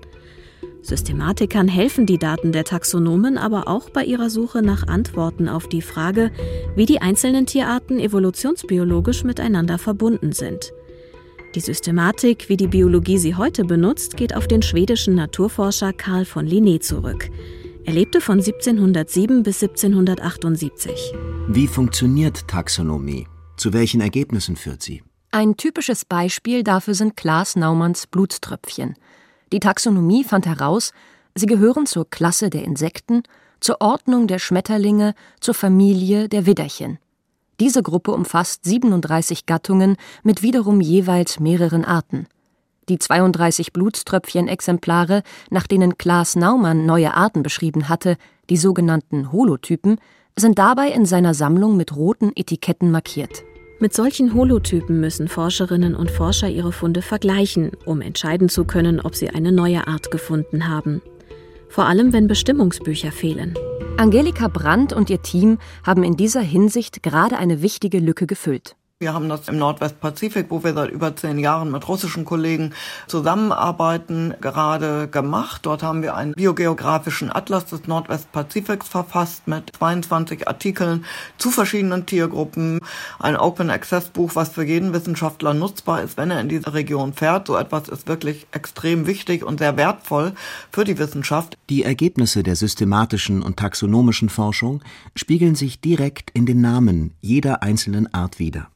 Systematikern 0.85 1.67
helfen 1.67 2.05
die 2.05 2.19
Daten 2.19 2.53
der 2.53 2.65
Taxonomen 2.65 3.39
aber 3.39 3.69
auch 3.69 3.89
bei 3.89 4.05
ihrer 4.05 4.29
Suche 4.29 4.61
nach 4.61 4.87
Antworten 4.87 5.49
auf 5.49 5.67
die 5.67 5.81
Frage, 5.81 6.31
wie 6.77 6.85
die 6.85 7.01
einzelnen 7.01 7.47
Tierarten 7.47 7.99
evolutionsbiologisch 7.99 9.25
miteinander 9.25 9.79
verbunden 9.79 10.33
sind. 10.33 10.73
Die 11.55 11.61
Systematik, 11.61 12.49
wie 12.49 12.59
die 12.59 12.67
Biologie 12.67 13.17
sie 13.17 13.35
heute 13.35 13.65
benutzt, 13.65 14.17
geht 14.17 14.37
auf 14.37 14.47
den 14.47 14.61
schwedischen 14.61 15.15
Naturforscher 15.15 15.93
Carl 15.95 16.27
von 16.27 16.47
Linné 16.47 16.81
zurück. 16.81 17.31
Er 17.85 17.95
lebte 17.95 18.21
von 18.21 18.41
1707 18.41 19.43
bis 19.43 19.63
1778. 19.63 21.15
Wie 21.49 21.67
funktioniert 21.67 22.47
Taxonomie? 22.47 23.27
Zu 23.57 23.73
welchen 23.73 24.01
Ergebnissen 24.01 24.57
führt 24.57 24.83
sie? 24.83 25.03
Ein 25.31 25.57
typisches 25.57 26.05
Beispiel 26.05 26.63
dafür 26.63 26.95
sind 26.95 27.17
Klaas 27.17 27.57
Naumanns 27.57 28.07
Blutströpfchen. 28.07 28.95
Die 29.53 29.61
Taxonomie 29.61 30.25
fand 30.25 30.47
heraus, 30.47 30.93
sie 31.35 31.47
gehören 31.47 31.87
zur 31.87 32.09
Klasse 32.09 32.51
der 32.51 32.65
Insekten, 32.65 33.23
zur 33.61 33.81
Ordnung 33.81 34.27
der 34.27 34.39
Schmetterlinge, 34.39 35.15
zur 35.41 35.55
Familie 35.55 36.29
der 36.29 36.47
Widderchen. 36.47 36.99
Diese 37.61 37.83
Gruppe 37.83 38.11
umfasst 38.11 38.65
37 38.65 39.47
Gattungen 39.47 39.97
mit 40.23 40.43
wiederum 40.43 40.81
jeweils 40.81 41.39
mehreren 41.39 41.85
Arten. 41.85 42.27
Die 42.89 42.99
32 42.99 43.73
Blutströpfchen-Exemplare, 43.73 45.23
nach 45.51 45.67
denen 45.67 45.97
Klaas 45.97 46.37
Naumann 46.37 46.85
neue 46.85 47.15
Arten 47.15 47.43
beschrieben 47.43 47.89
hatte, 47.89 48.17
die 48.51 48.57
sogenannten 48.57 49.33
Holotypen, 49.33 49.99
sind 50.37 50.59
dabei 50.59 50.89
in 50.89 51.07
seiner 51.07 51.33
Sammlung 51.33 51.77
mit 51.77 51.97
roten 51.97 52.33
Etiketten 52.35 52.91
markiert. 52.91 53.45
Mit 53.81 53.93
solchen 53.93 54.35
Holotypen 54.35 55.01
müssen 55.01 55.27
Forscherinnen 55.29 55.95
und 55.95 56.11
Forscher 56.11 56.49
ihre 56.49 56.73
Funde 56.73 57.03
vergleichen, 57.03 57.73
um 57.85 58.01
entscheiden 58.01 58.49
zu 58.49 58.65
können, 58.65 59.01
ob 59.01 59.15
sie 59.17 59.31
eine 59.31 59.51
neue 59.51 59.87
Art 59.89 60.11
gefunden 60.11 60.69
haben. 60.69 61.03
Vor 61.69 61.87
allem, 61.87 62.13
wenn 62.13 62.29
Bestimmungsbücher 62.29 63.11
fehlen. 63.11 63.55
Angelika 63.97 64.49
Brandt 64.49 64.93
und 64.93 65.11
ihr 65.11 65.23
Team 65.23 65.59
haben 65.85 66.05
in 66.05 66.17
dieser 66.17 66.41
Hinsicht 66.41 67.03
gerade 67.03 67.37
eine 67.37 67.63
wichtige 67.63 67.99
Lücke 67.99 68.27
gefüllt. 68.27 68.77
Wir 69.05 69.13
haben 69.13 69.29
das 69.29 69.49
im 69.49 69.59
Nordwestpazifik, 69.59 70.47
wo 70.51 70.65
wir 70.65 70.73
seit 70.73 70.91
über 70.91 71.17
zehn 71.17 71.39
Jahren 71.39 71.71
mit 71.71 71.89
russischen 71.89 72.25
Kollegen 72.25 72.73
zusammenarbeiten, 73.07 74.35
gerade 74.41 75.09
gemacht. 75.09 75.67
Dort 75.67 75.83
haben 75.83 76.01
wir 76.01 76.15
einen 76.15 76.33
biogeografischen 76.33 77.31
Atlas 77.31 77.67
des 77.67 77.89
Nordwestpazifiks 77.89 78.89
verfasst 78.89 79.47
mit 79.47 79.77
22 79.77 80.49
Artikeln 80.49 81.05
zu 81.37 81.51
verschiedenen 81.51 82.07
Tiergruppen. 82.07 82.79
Ein 83.19 83.37
Open 83.37 83.69
Access 83.69 84.11
Buch, 84.11 84.37
was 84.37 84.51
für 84.51 84.65
jeden 84.65 84.95
Wissenschaftler 84.95 85.53
nutzbar 85.53 86.03
ist, 86.03 86.17
wenn 86.17 86.31
er 86.31 86.41
in 86.41 86.49
diese 86.49 86.73
Region 86.73 87.13
fährt. 87.13 87.49
So 87.49 87.57
etwas 87.57 87.89
ist 87.89 88.09
wirklich 88.09 88.47
extrem 88.53 89.09
wichtig 89.09 89.45
und 89.45 89.59
sehr 89.59 89.77
wertvoll 89.77 90.33
für 90.71 90.85
die 90.85 90.99
Wissenschaft. 90.99 91.59
Die 91.69 91.83
Ergebnisse 91.83 92.43
der 92.43 92.57
systematischen 92.57 93.43
und 93.43 93.59
taxonomischen 93.59 94.31
Forschung 94.31 94.83
spiegeln 95.15 95.57
sich 95.57 95.81
direkt 95.83 96.31
in 96.31 96.47
den 96.47 96.63
Namen 96.63 97.13
jeder 97.21 97.63
einzelnen 97.63 98.15
Art 98.15 98.39
wider. 98.39 98.69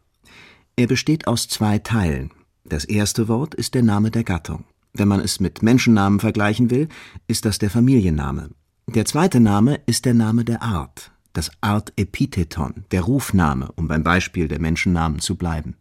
Er 0.78 0.86
besteht 0.86 1.26
aus 1.26 1.48
zwei 1.48 1.80
Teilen. 1.80 2.30
Das 2.64 2.84
erste 2.84 3.26
Wort 3.26 3.52
ist 3.56 3.74
der 3.74 3.82
Name 3.82 4.12
der 4.12 4.22
Gattung. 4.22 4.62
Wenn 4.92 5.08
man 5.08 5.18
es 5.18 5.40
mit 5.40 5.60
Menschennamen 5.60 6.20
vergleichen 6.20 6.70
will, 6.70 6.86
ist 7.26 7.44
das 7.44 7.58
der 7.58 7.68
Familienname. 7.68 8.50
Der 8.86 9.04
zweite 9.04 9.40
Name 9.40 9.80
ist 9.86 10.04
der 10.04 10.14
Name 10.14 10.44
der 10.44 10.62
Art, 10.62 11.10
das 11.32 11.50
Artepitheton, 11.62 12.84
der 12.92 13.00
Rufname, 13.00 13.72
um 13.74 13.88
beim 13.88 14.04
Beispiel 14.04 14.46
der 14.46 14.60
Menschennamen 14.60 15.18
zu 15.18 15.34
bleiben. 15.34 15.74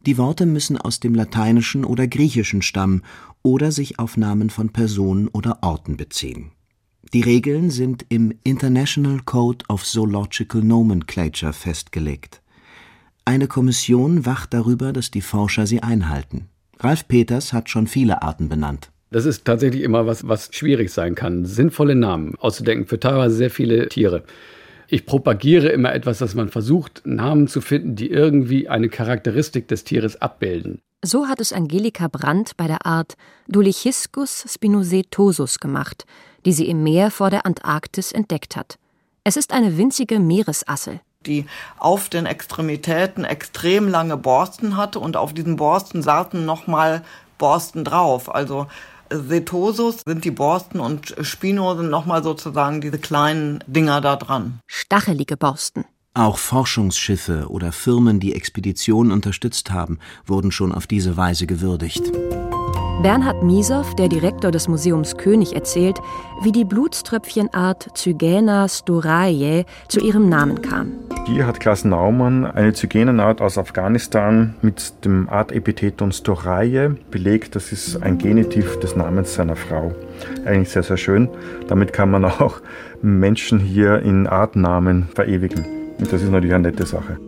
Die 0.00 0.18
Worte 0.18 0.46
müssen 0.46 0.78
aus 0.78 0.98
dem 0.98 1.14
Lateinischen 1.14 1.84
oder 1.84 2.08
Griechischen 2.08 2.60
stammen 2.60 3.02
oder 3.44 3.70
sich 3.70 4.00
auf 4.00 4.16
Namen 4.16 4.50
von 4.50 4.70
Personen 4.70 5.28
oder 5.28 5.62
Orten 5.62 5.96
beziehen. 5.96 6.50
Die 7.12 7.20
Regeln 7.20 7.70
sind 7.70 8.04
im 8.08 8.34
International 8.42 9.20
Code 9.24 9.64
of 9.68 9.86
Zoological 9.86 10.62
Nomenclature 10.62 11.52
festgelegt. 11.52 12.42
Eine 13.28 13.46
Kommission 13.46 14.24
wacht 14.24 14.54
darüber, 14.54 14.94
dass 14.94 15.10
die 15.10 15.20
Forscher 15.20 15.66
sie 15.66 15.82
einhalten. 15.82 16.48
Ralf 16.80 17.06
Peters 17.08 17.52
hat 17.52 17.68
schon 17.68 17.86
viele 17.86 18.22
Arten 18.22 18.48
benannt. 18.48 18.90
Das 19.10 19.26
ist 19.26 19.44
tatsächlich 19.44 19.82
immer 19.82 20.06
was, 20.06 20.26
was 20.26 20.48
schwierig 20.50 20.90
sein 20.90 21.14
kann, 21.14 21.44
sinnvolle 21.44 21.94
Namen 21.94 22.36
auszudenken 22.38 22.86
für 22.86 22.98
teilweise 22.98 23.36
sehr 23.36 23.50
viele 23.50 23.90
Tiere. 23.90 24.24
Ich 24.88 25.04
propagiere 25.04 25.68
immer 25.68 25.92
etwas, 25.92 26.16
dass 26.16 26.34
man 26.34 26.48
versucht, 26.48 27.02
Namen 27.04 27.48
zu 27.48 27.60
finden, 27.60 27.96
die 27.96 28.08
irgendwie 28.08 28.70
eine 28.70 28.88
Charakteristik 28.88 29.68
des 29.68 29.84
Tieres 29.84 30.22
abbilden. 30.22 30.80
So 31.04 31.26
hat 31.26 31.42
es 31.42 31.52
Angelika 31.52 32.08
Brandt 32.08 32.56
bei 32.56 32.66
der 32.66 32.86
Art 32.86 33.12
Dulichiscus 33.46 34.46
spinosetosus 34.50 35.60
gemacht, 35.60 36.06
die 36.46 36.52
sie 36.52 36.66
im 36.66 36.82
Meer 36.82 37.10
vor 37.10 37.28
der 37.28 37.44
Antarktis 37.44 38.10
entdeckt 38.10 38.56
hat. 38.56 38.78
Es 39.22 39.36
ist 39.36 39.52
eine 39.52 39.76
winzige 39.76 40.18
Meeresassel 40.18 41.00
die 41.28 41.46
auf 41.78 42.08
den 42.08 42.26
Extremitäten 42.26 43.24
extrem 43.24 43.88
lange 43.88 44.16
Borsten 44.16 44.76
hatte 44.76 44.98
und 44.98 45.16
auf 45.16 45.32
diesen 45.32 45.56
Borsten 45.56 46.02
saßen 46.02 46.44
nochmal 46.44 47.04
Borsten 47.38 47.84
drauf. 47.84 48.34
Also 48.34 48.66
Setosus 49.10 50.02
sind 50.04 50.24
die 50.24 50.30
Borsten 50.30 50.80
und 50.80 51.14
Spino 51.20 51.74
sind 51.76 51.90
nochmal 51.90 52.22
sozusagen 52.22 52.80
diese 52.80 52.98
kleinen 52.98 53.62
Dinger 53.66 54.00
da 54.00 54.16
dran. 54.16 54.60
Stachelige 54.66 55.36
Borsten. 55.36 55.84
Auch 56.14 56.38
Forschungsschiffe 56.38 57.46
oder 57.48 57.70
Firmen, 57.70 58.18
die 58.18 58.34
Expeditionen 58.34 59.12
unterstützt 59.12 59.70
haben, 59.70 60.00
wurden 60.26 60.50
schon 60.50 60.72
auf 60.72 60.86
diese 60.86 61.16
Weise 61.16 61.46
gewürdigt. 61.46 62.02
Bernhard 63.02 63.44
Miesow, 63.44 63.94
der 63.94 64.08
Direktor 64.08 64.50
des 64.50 64.66
Museums 64.66 65.16
König, 65.16 65.54
erzählt, 65.54 66.00
wie 66.42 66.50
die 66.50 66.64
Blutströpfchenart 66.64 67.96
Zygena 67.96 68.66
storae 68.68 69.64
zu 69.86 70.00
ihrem 70.00 70.28
Namen 70.28 70.62
kam. 70.62 70.94
Hier 71.24 71.46
hat 71.46 71.60
Klaas 71.60 71.84
Naumann 71.84 72.44
eine 72.44 72.72
Zygenenart 72.72 73.40
aus 73.40 73.56
Afghanistan 73.56 74.56
mit 74.62 75.04
dem 75.04 75.28
Artepitheton 75.28 76.10
storae 76.10 76.96
belegt. 77.12 77.54
Das 77.54 77.70
ist 77.70 78.02
ein 78.02 78.18
Genitiv 78.18 78.80
des 78.80 78.96
Namens 78.96 79.34
seiner 79.34 79.54
Frau. 79.54 79.94
Eigentlich 80.44 80.70
sehr, 80.70 80.82
sehr 80.82 80.96
schön. 80.96 81.28
Damit 81.68 81.92
kann 81.92 82.10
man 82.10 82.24
auch 82.24 82.60
Menschen 83.00 83.60
hier 83.60 84.02
in 84.02 84.26
Artnamen 84.26 85.08
verewigen. 85.14 85.64
Und 86.00 86.12
das 86.12 86.20
ist 86.20 86.32
natürlich 86.32 86.54
eine 86.54 86.70
nette 86.70 86.84
Sache. 86.84 87.20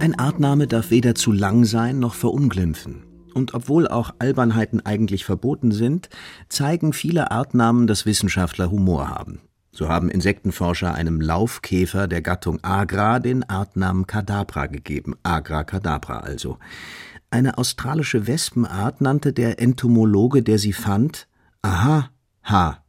Ein 0.00 0.18
Artname 0.18 0.66
darf 0.66 0.90
weder 0.90 1.14
zu 1.14 1.32
lang 1.32 1.64
sein 1.64 1.98
noch 1.98 2.12
verunglimpfen. 2.12 3.04
Und 3.34 3.54
obwohl 3.54 3.88
auch 3.88 4.14
Albernheiten 4.18 4.84
eigentlich 4.84 5.24
verboten 5.24 5.72
sind, 5.72 6.08
zeigen 6.48 6.92
viele 6.92 7.30
Artnamen, 7.30 7.86
dass 7.86 8.06
Wissenschaftler 8.06 8.70
Humor 8.70 9.08
haben. 9.08 9.40
So 9.74 9.88
haben 9.88 10.10
Insektenforscher 10.10 10.94
einem 10.94 11.20
Laufkäfer 11.20 12.06
der 12.06 12.20
Gattung 12.20 12.62
Agra 12.62 13.18
den 13.20 13.48
Artnamen 13.48 14.06
Kadabra 14.06 14.66
gegeben, 14.66 15.14
Agra 15.22 15.64
cadabra 15.64 16.18
also. 16.18 16.58
Eine 17.30 17.56
australische 17.56 18.26
Wespenart 18.26 19.00
nannte 19.00 19.32
der 19.32 19.58
Entomologe, 19.58 20.42
der 20.42 20.58
sie 20.58 20.74
fand, 20.74 21.26
Aha, 21.62 22.10
ha, 22.44 22.82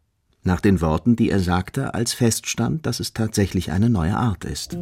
nach 0.44 0.60
den 0.60 0.82
Worten, 0.82 1.16
die 1.16 1.30
er 1.30 1.40
sagte, 1.40 1.94
als 1.94 2.14
feststand, 2.14 2.86
dass 2.86 3.00
es 3.00 3.14
tatsächlich 3.14 3.72
eine 3.72 3.90
neue 3.90 4.18
Art 4.18 4.44
ist. 4.44 4.78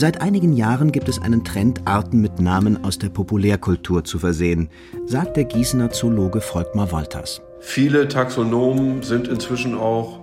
Seit 0.00 0.22
einigen 0.22 0.54
Jahren 0.54 0.92
gibt 0.92 1.10
es 1.10 1.20
einen 1.20 1.44
Trend, 1.44 1.82
Arten 1.84 2.22
mit 2.22 2.40
Namen 2.40 2.84
aus 2.84 2.98
der 2.98 3.10
Populärkultur 3.10 4.02
zu 4.02 4.18
versehen, 4.18 4.70
sagt 5.04 5.36
der 5.36 5.44
Gießener 5.44 5.90
Zoologe 5.90 6.40
Volkmar 6.40 6.90
Wolters. 6.90 7.42
Viele 7.60 8.08
Taxonomen 8.08 9.02
sind 9.02 9.28
inzwischen 9.28 9.76
auch 9.76 10.20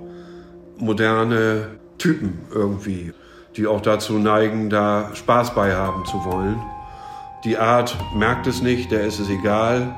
moderne 0.80 1.68
Typen 2.00 2.40
irgendwie, 2.52 3.14
die 3.56 3.68
auch 3.68 3.82
dazu 3.82 4.14
neigen, 4.14 4.72
da 4.72 5.12
Spaß 5.14 5.54
bei 5.54 5.76
haben 5.76 6.04
zu 6.06 6.26
wollen. 6.26 6.58
Die 7.46 7.60
Art 7.60 7.96
merkt 8.16 8.48
es 8.48 8.64
nicht, 8.64 8.90
der 8.90 9.06
ist 9.06 9.20
es 9.20 9.30
egal. 9.30 9.96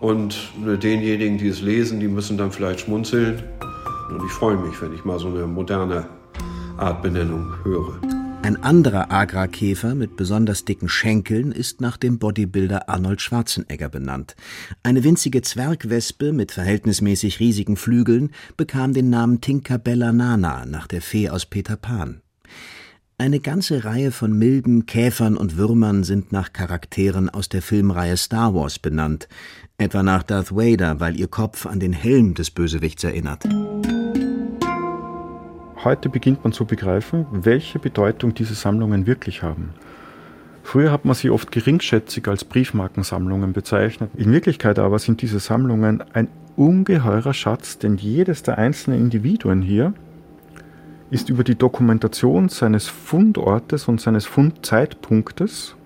Und 0.00 0.36
denjenigen, 0.82 1.38
die 1.38 1.48
es 1.48 1.62
lesen, 1.62 1.98
die 1.98 2.08
müssen 2.08 2.36
dann 2.36 2.52
vielleicht 2.52 2.80
schmunzeln. 2.80 3.42
Und 4.10 4.22
ich 4.22 4.32
freue 4.32 4.58
mich, 4.58 4.82
wenn 4.82 4.92
ich 4.92 5.06
mal 5.06 5.18
so 5.18 5.28
eine 5.28 5.46
moderne 5.46 6.06
Artbenennung 6.76 7.54
höre. 7.64 8.17
Ein 8.42 8.62
anderer 8.62 9.10
Agra-Käfer 9.10 9.94
mit 9.94 10.16
besonders 10.16 10.64
dicken 10.64 10.88
Schenkeln 10.88 11.52
ist 11.52 11.80
nach 11.80 11.96
dem 11.96 12.18
Bodybuilder 12.18 12.88
Arnold 12.88 13.20
Schwarzenegger 13.20 13.88
benannt. 13.88 14.36
Eine 14.82 15.04
winzige 15.04 15.42
Zwergwespe 15.42 16.32
mit 16.32 16.52
verhältnismäßig 16.52 17.40
riesigen 17.40 17.76
Flügeln 17.76 18.30
bekam 18.56 18.94
den 18.94 19.10
Namen 19.10 19.40
Tinkerbella 19.40 20.12
Nana 20.12 20.64
nach 20.66 20.86
der 20.86 21.02
Fee 21.02 21.28
aus 21.28 21.46
Peter 21.46 21.76
Pan. 21.76 22.22
Eine 23.18 23.40
ganze 23.40 23.84
Reihe 23.84 24.12
von 24.12 24.32
Milben, 24.32 24.86
Käfern 24.86 25.36
und 25.36 25.56
Würmern 25.56 26.04
sind 26.04 26.30
nach 26.30 26.52
Charakteren 26.52 27.28
aus 27.28 27.48
der 27.48 27.62
Filmreihe 27.62 28.16
Star 28.16 28.54
Wars 28.54 28.78
benannt, 28.78 29.28
etwa 29.76 30.04
nach 30.04 30.22
Darth 30.22 30.52
Vader, 30.52 31.00
weil 31.00 31.18
ihr 31.18 31.26
Kopf 31.26 31.66
an 31.66 31.80
den 31.80 31.92
Helm 31.92 32.34
des 32.34 32.52
Bösewichts 32.52 33.02
erinnert. 33.02 33.44
Heute 35.84 36.08
beginnt 36.08 36.42
man 36.42 36.52
zu 36.52 36.64
begreifen, 36.64 37.26
welche 37.30 37.78
Bedeutung 37.78 38.34
diese 38.34 38.54
Sammlungen 38.54 39.06
wirklich 39.06 39.44
haben. 39.44 39.74
Früher 40.64 40.90
hat 40.90 41.04
man 41.04 41.14
sie 41.14 41.30
oft 41.30 41.52
geringschätzig 41.52 42.26
als 42.26 42.44
Briefmarkensammlungen 42.44 43.52
bezeichnet. 43.52 44.10
In 44.16 44.32
Wirklichkeit 44.32 44.80
aber 44.80 44.98
sind 44.98 45.22
diese 45.22 45.38
Sammlungen 45.38 46.02
ein 46.12 46.28
ungeheurer 46.56 47.32
Schatz, 47.32 47.78
denn 47.78 47.96
jedes 47.96 48.42
der 48.42 48.58
einzelnen 48.58 48.98
Individuen 48.98 49.62
hier 49.62 49.94
ist 51.10 51.30
über 51.30 51.44
die 51.44 51.54
Dokumentation 51.54 52.48
seines 52.48 52.88
Fundortes 52.88 53.86
und 53.86 54.00
seines 54.00 54.26
Fundzeitpunktes 54.26 55.76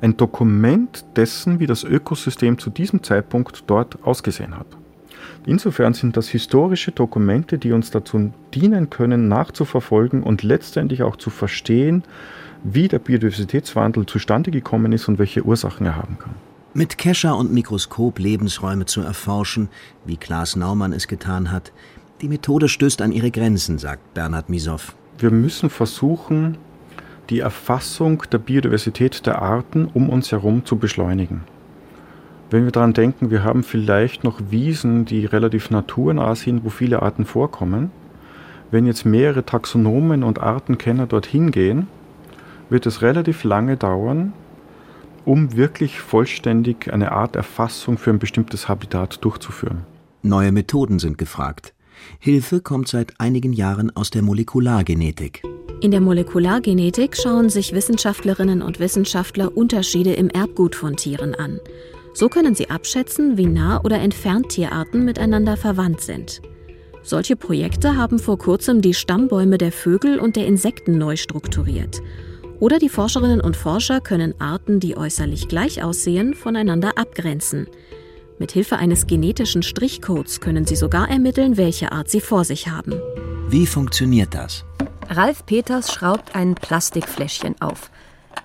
ein 0.00 0.16
Dokument 0.16 1.04
dessen, 1.16 1.58
wie 1.58 1.66
das 1.66 1.82
Ökosystem 1.82 2.56
zu 2.58 2.70
diesem 2.70 3.02
Zeitpunkt 3.02 3.64
dort 3.66 3.98
ausgesehen 4.04 4.56
hat. 4.56 4.66
Insofern 5.48 5.94
sind 5.94 6.18
das 6.18 6.28
historische 6.28 6.92
Dokumente, 6.92 7.56
die 7.56 7.72
uns 7.72 7.90
dazu 7.90 8.34
dienen 8.52 8.90
können, 8.90 9.28
nachzuverfolgen 9.28 10.22
und 10.22 10.42
letztendlich 10.42 11.02
auch 11.02 11.16
zu 11.16 11.30
verstehen, 11.30 12.04
wie 12.64 12.86
der 12.86 12.98
Biodiversitätswandel 12.98 14.04
zustande 14.04 14.50
gekommen 14.50 14.92
ist 14.92 15.08
und 15.08 15.18
welche 15.18 15.42
Ursachen 15.46 15.86
er 15.86 15.96
haben 15.96 16.18
kann. 16.18 16.34
Mit 16.74 16.98
Kescher 16.98 17.34
und 17.34 17.50
Mikroskop 17.50 18.18
Lebensräume 18.18 18.84
zu 18.84 19.00
erforschen, 19.00 19.70
wie 20.04 20.18
Klaas 20.18 20.54
Naumann 20.54 20.92
es 20.92 21.08
getan 21.08 21.50
hat, 21.50 21.72
die 22.20 22.28
Methode 22.28 22.68
stößt 22.68 23.00
an 23.00 23.10
ihre 23.10 23.30
Grenzen, 23.30 23.78
sagt 23.78 24.12
Bernhard 24.12 24.50
Misow. 24.50 24.94
Wir 25.18 25.30
müssen 25.30 25.70
versuchen, 25.70 26.58
die 27.30 27.40
Erfassung 27.40 28.22
der 28.30 28.38
Biodiversität 28.38 29.24
der 29.24 29.40
Arten 29.40 29.86
um 29.94 30.10
uns 30.10 30.30
herum 30.30 30.66
zu 30.66 30.76
beschleunigen. 30.76 31.40
Wenn 32.50 32.64
wir 32.64 32.72
daran 32.72 32.94
denken, 32.94 33.30
wir 33.30 33.44
haben 33.44 33.62
vielleicht 33.62 34.24
noch 34.24 34.40
Wiesen, 34.50 35.04
die 35.04 35.26
relativ 35.26 35.70
naturnah 35.70 36.34
sind, 36.34 36.64
wo 36.64 36.70
viele 36.70 37.02
Arten 37.02 37.26
vorkommen. 37.26 37.90
Wenn 38.70 38.86
jetzt 38.86 39.04
mehrere 39.04 39.44
Taxonomen 39.44 40.22
und 40.22 40.40
Artenkenner 40.40 41.06
dorthin 41.06 41.50
gehen, 41.50 41.88
wird 42.70 42.86
es 42.86 43.02
relativ 43.02 43.44
lange 43.44 43.76
dauern, 43.76 44.32
um 45.26 45.56
wirklich 45.56 46.00
vollständig 46.00 46.90
eine 46.92 47.12
Art 47.12 47.36
Erfassung 47.36 47.98
für 47.98 48.10
ein 48.10 48.18
bestimmtes 48.18 48.66
Habitat 48.66 49.22
durchzuführen. 49.24 49.82
Neue 50.22 50.52
Methoden 50.52 50.98
sind 50.98 51.18
gefragt. 51.18 51.74
Hilfe 52.18 52.60
kommt 52.60 52.88
seit 52.88 53.20
einigen 53.20 53.52
Jahren 53.52 53.94
aus 53.94 54.10
der 54.10 54.22
Molekulargenetik. 54.22 55.42
In 55.80 55.90
der 55.90 56.00
Molekulargenetik 56.00 57.16
schauen 57.16 57.50
sich 57.50 57.72
Wissenschaftlerinnen 57.72 58.62
und 58.62 58.80
Wissenschaftler 58.80 59.56
Unterschiede 59.56 60.14
im 60.14 60.30
Erbgut 60.30 60.74
von 60.74 60.96
Tieren 60.96 61.34
an. 61.34 61.60
So 62.18 62.28
können 62.28 62.56
sie 62.56 62.68
abschätzen, 62.68 63.38
wie 63.38 63.46
nah 63.46 63.80
oder 63.84 64.00
entfernt 64.00 64.48
Tierarten 64.48 65.04
miteinander 65.04 65.56
verwandt 65.56 66.00
sind. 66.00 66.42
Solche 67.04 67.36
Projekte 67.36 67.96
haben 67.96 68.18
vor 68.18 68.38
kurzem 68.38 68.82
die 68.82 68.92
Stammbäume 68.92 69.56
der 69.56 69.70
Vögel 69.70 70.18
und 70.18 70.34
der 70.34 70.48
Insekten 70.48 70.98
neu 70.98 71.14
strukturiert. 71.14 72.02
Oder 72.58 72.80
die 72.80 72.88
Forscherinnen 72.88 73.40
und 73.40 73.56
Forscher 73.56 74.00
können 74.00 74.34
Arten, 74.40 74.80
die 74.80 74.96
äußerlich 74.96 75.46
gleich 75.46 75.84
aussehen, 75.84 76.34
voneinander 76.34 76.98
abgrenzen. 76.98 77.68
Mit 78.40 78.50
Hilfe 78.50 78.78
eines 78.78 79.06
genetischen 79.06 79.62
Strichcodes 79.62 80.40
können 80.40 80.66
sie 80.66 80.74
sogar 80.74 81.08
ermitteln, 81.08 81.56
welche 81.56 81.92
Art 81.92 82.10
sie 82.10 82.20
vor 82.20 82.42
sich 82.42 82.66
haben. 82.66 82.94
Wie 83.48 83.64
funktioniert 83.64 84.34
das? 84.34 84.64
Ralf 85.08 85.46
Peters 85.46 85.92
schraubt 85.92 86.34
ein 86.34 86.56
Plastikfläschchen 86.56 87.60
auf. 87.60 87.92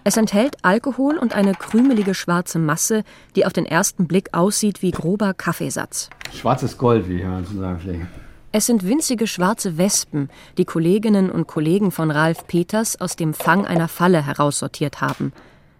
Es 0.03 0.17
enthält 0.17 0.58
Alkohol 0.63 1.17
und 1.17 1.34
eine 1.36 1.53
krümelige 1.53 2.13
schwarze 2.13 2.60
Masse, 2.60 3.03
die 3.36 3.45
auf 3.45 3.53
den 3.53 3.65
ersten 3.65 4.08
Blick 4.08 4.29
aussieht 4.34 4.82
wie 4.82 4.91
grober 4.91 5.34
Kaffeesatz. 5.34 6.10
Schwarzes 6.34 6.77
Gold, 6.77 7.08
wie 7.10 7.23
man 7.23 7.45
zu 7.45 7.58
sagen 7.58 7.79
pflegt. 7.79 8.08
Es 8.51 8.67
sind 8.67 8.88
winzige 8.88 9.25
schwarze 9.25 9.79
Wespen, 9.79 10.29
die 10.60 10.65
Kolleginnen 10.65 11.32
und 11.32 11.47
Kollegen 11.47 11.89
von 11.89 12.12
Ralf 12.12 12.45
Peters 12.45 13.01
aus 13.01 13.15
dem 13.15 13.34
Fang 13.34 13.65
einer 13.65 13.88
Falle 13.88 14.23
heraussortiert 14.25 15.01
haben. 15.01 15.34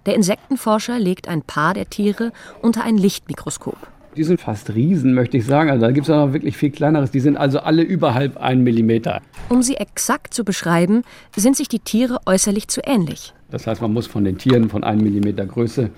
Der 0.08 0.16
Insektenforscher 0.16 0.98
legt 1.00 1.28
ein 1.28 1.44
Paar 1.44 1.76
der 1.76 1.90
Tiere 1.90 2.32
unter 2.62 2.84
ein 2.84 2.98
Lichtmikroskop. 2.98 3.78
Die 4.16 4.24
sind 4.24 4.42
fast 4.42 4.74
Riesen, 4.74 5.14
möchte 5.14 5.38
ich 5.38 5.46
sagen. 5.46 5.70
Also 5.70 5.86
da 5.86 5.92
gibt 5.92 6.08
es 6.08 6.14
auch 6.14 6.28
noch 6.28 6.34
wirklich 6.34 6.58
viel 6.58 6.72
kleineres. 6.72 7.12
Die 7.12 7.20
sind 7.20 7.38
also 7.38 7.60
alle 7.60 7.82
überhalb 7.82 8.38
einen 8.38 8.64
Millimeter. 8.64 9.22
Um 9.50 9.64
sie 9.64 9.76
exakt 9.76 10.34
zu 10.34 10.44
beschreiben, 10.44 11.04
sind 11.36 11.56
sich 11.56 11.68
die 11.68 11.80
Tiere 11.80 12.20
äußerlich 12.26 12.68
zu 12.68 12.82
ähnlich. 12.84 13.34
Das 13.54 13.68
heißt, 13.68 13.84
man 13.84 13.94
muss 13.94 14.08
von 14.08 14.24
den 14.24 14.40
Tieren 14.40 14.68
von 14.68 14.84
einem 14.84 15.04
Millimeter 15.04 15.46
Größe 15.46 15.92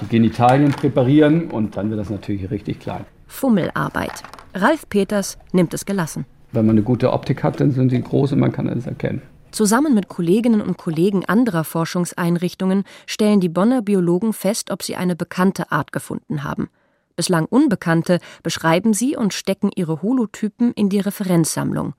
die 0.00 0.08
Genitalien 0.08 0.72
präparieren 0.72 1.48
und 1.48 1.76
dann 1.76 1.88
wird 1.88 2.00
das 2.00 2.10
natürlich 2.10 2.50
richtig 2.50 2.80
klein. 2.80 3.04
Fummelarbeit. 3.28 4.24
Ralf 4.54 4.88
Peters 4.88 5.38
nimmt 5.52 5.72
es 5.72 5.86
gelassen. 5.86 6.26
Wenn 6.50 6.66
man 6.66 6.74
eine 6.74 6.82
gute 6.82 7.12
Optik 7.12 7.44
hat, 7.44 7.60
dann 7.60 7.70
sind 7.70 7.90
sie 7.90 8.02
groß 8.02 8.32
und 8.32 8.40
man 8.40 8.50
kann 8.50 8.66
es 8.66 8.88
erkennen. 8.88 9.22
Zusammen 9.52 9.94
mit 9.94 10.08
Kolleginnen 10.08 10.60
und 10.60 10.78
Kollegen 10.78 11.24
anderer 11.24 11.62
Forschungseinrichtungen 11.62 12.82
stellen 13.06 13.38
die 13.38 13.48
Bonner 13.48 13.82
Biologen 13.82 14.32
fest, 14.32 14.72
ob 14.72 14.82
sie 14.82 14.96
eine 14.96 15.14
bekannte 15.14 15.70
Art 15.70 15.92
gefunden 15.92 16.42
haben. 16.42 16.70
Bislang 17.14 17.44
unbekannte 17.44 18.18
beschreiben 18.42 18.94
sie 18.94 19.16
und 19.16 19.32
stecken 19.32 19.70
ihre 19.76 20.02
Holotypen 20.02 20.72
in 20.72 20.88
die 20.88 20.98
Referenzsammlung. 20.98 21.94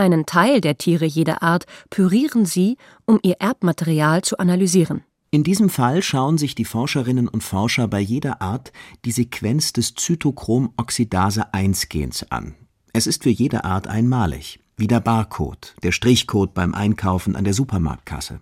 Einen 0.00 0.24
Teil 0.24 0.62
der 0.62 0.78
Tiere 0.78 1.04
jeder 1.04 1.42
Art 1.42 1.66
pürieren 1.90 2.46
sie, 2.46 2.78
um 3.04 3.20
ihr 3.22 3.36
Erbmaterial 3.38 4.22
zu 4.22 4.38
analysieren. 4.38 5.02
In 5.30 5.44
diesem 5.44 5.68
Fall 5.68 6.02
schauen 6.02 6.38
sich 6.38 6.54
die 6.54 6.64
Forscherinnen 6.64 7.28
und 7.28 7.42
Forscher 7.42 7.86
bei 7.86 8.00
jeder 8.00 8.40
Art 8.40 8.72
die 9.04 9.12
Sequenz 9.12 9.74
des 9.74 9.94
Zytochrom-Oxidase-1-Gens 9.96 12.30
an. 12.30 12.54
Es 12.94 13.06
ist 13.06 13.24
für 13.24 13.28
jede 13.28 13.66
Art 13.66 13.88
einmalig, 13.88 14.60
wie 14.78 14.86
der 14.86 15.00
Barcode, 15.00 15.74
der 15.82 15.92
Strichcode 15.92 16.54
beim 16.54 16.74
Einkaufen 16.74 17.36
an 17.36 17.44
der 17.44 17.52
Supermarktkasse. 17.52 18.40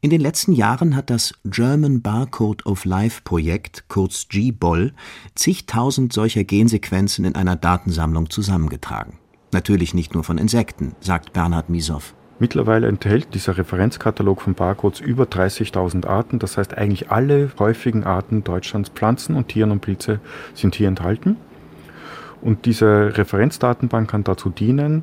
In 0.00 0.10
den 0.10 0.20
letzten 0.20 0.52
Jahren 0.52 0.94
hat 0.94 1.10
das 1.10 1.34
German 1.44 2.02
Barcode 2.02 2.64
of 2.66 2.84
Life 2.84 3.22
Projekt, 3.24 3.86
kurz 3.88 4.28
GBOL, 4.28 4.94
zigtausend 5.34 6.12
solcher 6.12 6.44
Gensequenzen 6.44 7.24
in 7.24 7.34
einer 7.34 7.56
Datensammlung 7.56 8.30
zusammengetragen. 8.30 9.18
Natürlich 9.52 9.94
nicht 9.94 10.14
nur 10.14 10.24
von 10.24 10.38
Insekten, 10.38 10.94
sagt 11.00 11.32
Bernhard 11.32 11.70
Misow. 11.70 12.14
Mittlerweile 12.40 12.86
enthält 12.86 13.34
dieser 13.34 13.58
Referenzkatalog 13.58 14.42
von 14.42 14.54
Barcodes 14.54 15.00
über 15.00 15.24
30.000 15.24 16.06
Arten. 16.06 16.38
Das 16.38 16.56
heißt, 16.56 16.76
eigentlich 16.76 17.10
alle 17.10 17.50
häufigen 17.58 18.04
Arten 18.04 18.44
Deutschlands, 18.44 18.90
Pflanzen 18.90 19.34
und 19.34 19.48
Tieren 19.48 19.72
und 19.72 19.80
Pilze 19.80 20.20
sind 20.54 20.76
hier 20.76 20.86
enthalten. 20.86 21.36
Und 22.40 22.66
diese 22.66 23.16
Referenzdatenbank 23.16 24.08
kann 24.08 24.22
dazu 24.22 24.50
dienen, 24.50 25.02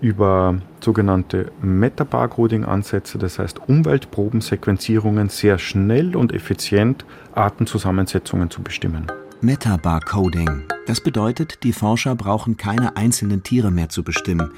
über 0.00 0.58
sogenannte 0.80 1.52
Metabarcoding-Ansätze, 1.60 3.18
das 3.18 3.38
heißt 3.38 3.68
Umweltprobensequenzierungen, 3.68 5.28
sehr 5.28 5.58
schnell 5.58 6.16
und 6.16 6.32
effizient 6.32 7.04
Artenzusammensetzungen 7.34 8.50
zu 8.50 8.62
bestimmen. 8.62 9.10
Metabarcoding. 9.42 10.64
Das 10.86 11.00
bedeutet, 11.00 11.62
die 11.62 11.72
Forscher 11.72 12.14
brauchen 12.14 12.58
keine 12.58 12.96
einzelnen 12.96 13.42
Tiere 13.42 13.70
mehr 13.70 13.88
zu 13.88 14.02
bestimmen. 14.02 14.50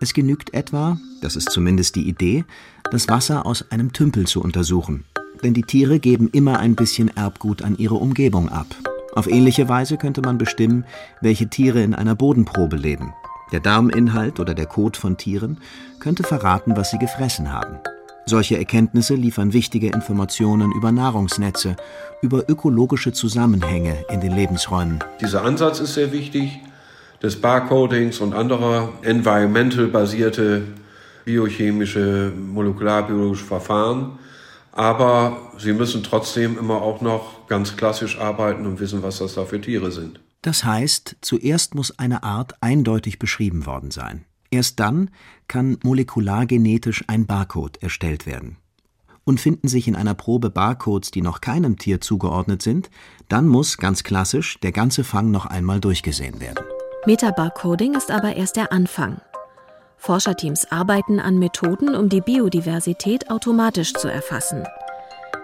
Es 0.00 0.14
genügt 0.14 0.54
etwa, 0.54 0.98
das 1.20 1.36
ist 1.36 1.50
zumindest 1.50 1.94
die 1.96 2.08
Idee, 2.08 2.46
das 2.90 3.08
Wasser 3.08 3.44
aus 3.44 3.70
einem 3.70 3.92
Tümpel 3.92 4.26
zu 4.26 4.42
untersuchen. 4.42 5.04
Denn 5.42 5.52
die 5.52 5.62
Tiere 5.62 5.98
geben 5.98 6.30
immer 6.32 6.58
ein 6.58 6.74
bisschen 6.74 7.14
Erbgut 7.14 7.60
an 7.62 7.76
ihre 7.76 7.96
Umgebung 7.96 8.48
ab. 8.48 8.66
Auf 9.14 9.26
ähnliche 9.26 9.68
Weise 9.68 9.98
könnte 9.98 10.22
man 10.22 10.38
bestimmen, 10.38 10.84
welche 11.20 11.48
Tiere 11.50 11.82
in 11.82 11.94
einer 11.94 12.14
Bodenprobe 12.14 12.76
leben. 12.76 13.12
Der 13.52 13.60
Darminhalt 13.60 14.40
oder 14.40 14.54
der 14.54 14.66
Kot 14.66 14.96
von 14.96 15.18
Tieren 15.18 15.58
könnte 15.98 16.22
verraten, 16.22 16.76
was 16.76 16.90
sie 16.90 16.98
gefressen 16.98 17.52
haben. 17.52 17.76
Solche 18.26 18.58
Erkenntnisse 18.58 19.14
liefern 19.14 19.52
wichtige 19.52 19.88
Informationen 19.88 20.72
über 20.72 20.92
Nahrungsnetze, 20.92 21.76
über 22.22 22.48
ökologische 22.48 23.12
Zusammenhänge 23.12 24.04
in 24.08 24.20
den 24.20 24.34
Lebensräumen. 24.34 25.00
Dieser 25.20 25.44
Ansatz 25.44 25.80
ist 25.80 25.94
sehr 25.94 26.12
wichtig, 26.12 26.60
des 27.22 27.40
Barcodings 27.40 28.20
und 28.20 28.34
anderer 28.34 28.92
environmental-basierte 29.02 30.62
biochemische, 31.24 32.32
molekularbiologische 32.34 33.44
Verfahren. 33.44 34.18
Aber 34.72 35.52
sie 35.58 35.72
müssen 35.72 36.02
trotzdem 36.02 36.56
immer 36.56 36.80
auch 36.80 37.00
noch 37.00 37.46
ganz 37.48 37.76
klassisch 37.76 38.18
arbeiten 38.18 38.66
und 38.66 38.80
wissen, 38.80 39.02
was 39.02 39.18
das 39.18 39.34
da 39.34 39.44
für 39.44 39.60
Tiere 39.60 39.90
sind. 39.90 40.20
Das 40.42 40.64
heißt, 40.64 41.16
zuerst 41.20 41.74
muss 41.74 41.98
eine 41.98 42.22
Art 42.22 42.54
eindeutig 42.62 43.18
beschrieben 43.18 43.66
worden 43.66 43.90
sein. 43.90 44.24
Erst 44.50 44.80
dann 44.80 45.10
kann 45.48 45.78
molekulargenetisch 45.82 47.04
ein 47.06 47.26
Barcode 47.26 47.82
erstellt 47.82 48.26
werden. 48.26 48.56
Und 49.24 49.40
finden 49.40 49.68
sich 49.68 49.86
in 49.86 49.94
einer 49.94 50.14
Probe 50.14 50.50
Barcodes, 50.50 51.10
die 51.12 51.22
noch 51.22 51.40
keinem 51.40 51.78
Tier 51.78 52.00
zugeordnet 52.00 52.62
sind, 52.62 52.90
dann 53.28 53.46
muss, 53.46 53.76
ganz 53.76 54.02
klassisch, 54.02 54.58
der 54.60 54.72
ganze 54.72 55.04
Fang 55.04 55.30
noch 55.30 55.46
einmal 55.46 55.78
durchgesehen 55.80 56.40
werden. 56.40 56.64
Metabarcoding 57.06 57.94
ist 57.94 58.10
aber 58.10 58.34
erst 58.34 58.56
der 58.56 58.72
Anfang. 58.72 59.20
Forscherteams 59.98 60.72
arbeiten 60.72 61.20
an 61.20 61.38
Methoden, 61.38 61.94
um 61.94 62.08
die 62.08 62.22
Biodiversität 62.22 63.30
automatisch 63.30 63.92
zu 63.92 64.08
erfassen. 64.08 64.64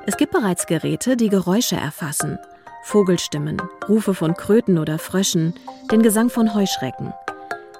Es 0.06 0.16
gibt 0.16 0.32
bereits 0.32 0.66
Geräte, 0.66 1.16
die 1.16 1.28
Geräusche 1.28 1.76
erfassen. 1.76 2.38
Vogelstimmen, 2.82 3.60
Rufe 3.88 4.14
von 4.14 4.34
Kröten 4.34 4.78
oder 4.78 4.98
Fröschen, 4.98 5.54
den 5.90 6.02
Gesang 6.02 6.30
von 6.30 6.54
Heuschrecken. 6.54 7.12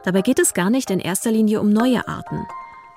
Dabei 0.06 0.22
geht 0.22 0.38
es 0.38 0.54
gar 0.54 0.70
nicht 0.70 0.92
in 0.92 1.00
erster 1.00 1.32
Linie 1.32 1.60
um 1.60 1.68
neue 1.68 2.06
Arten. 2.06 2.46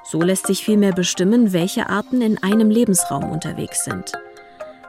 So 0.04 0.22
lässt 0.22 0.46
sich 0.46 0.64
vielmehr 0.64 0.94
bestimmen, 0.94 1.54
welche 1.54 1.90
Arten 1.90 2.22
in 2.22 2.42
einem 2.44 2.70
Lebensraum 2.70 3.32
unterwegs 3.32 3.84
sind. 3.84 4.14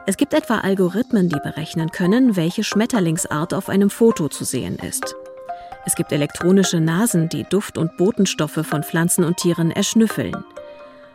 Es 0.05 0.17
gibt 0.17 0.35
etwa 0.35 0.59
Algorithmen, 0.59 1.29
die 1.29 1.39
berechnen 1.43 1.89
können, 1.89 2.35
welche 2.35 2.63
Schmetterlingsart 2.63 3.55
auf 3.55 3.69
einem 3.69 3.89
Foto 3.89 4.29
zu 4.29 4.43
sehen 4.43 4.77
ist. 4.77 5.15
Es 5.87 5.95
gibt 5.95 6.11
elektronische 6.11 6.79
Nasen, 6.79 7.27
die 7.27 7.43
Duft- 7.43 7.79
und 7.79 7.97
Botenstoffe 7.97 8.67
von 8.67 8.83
Pflanzen 8.83 9.23
und 9.23 9.37
Tieren 9.37 9.71
erschnüffeln. 9.71 10.45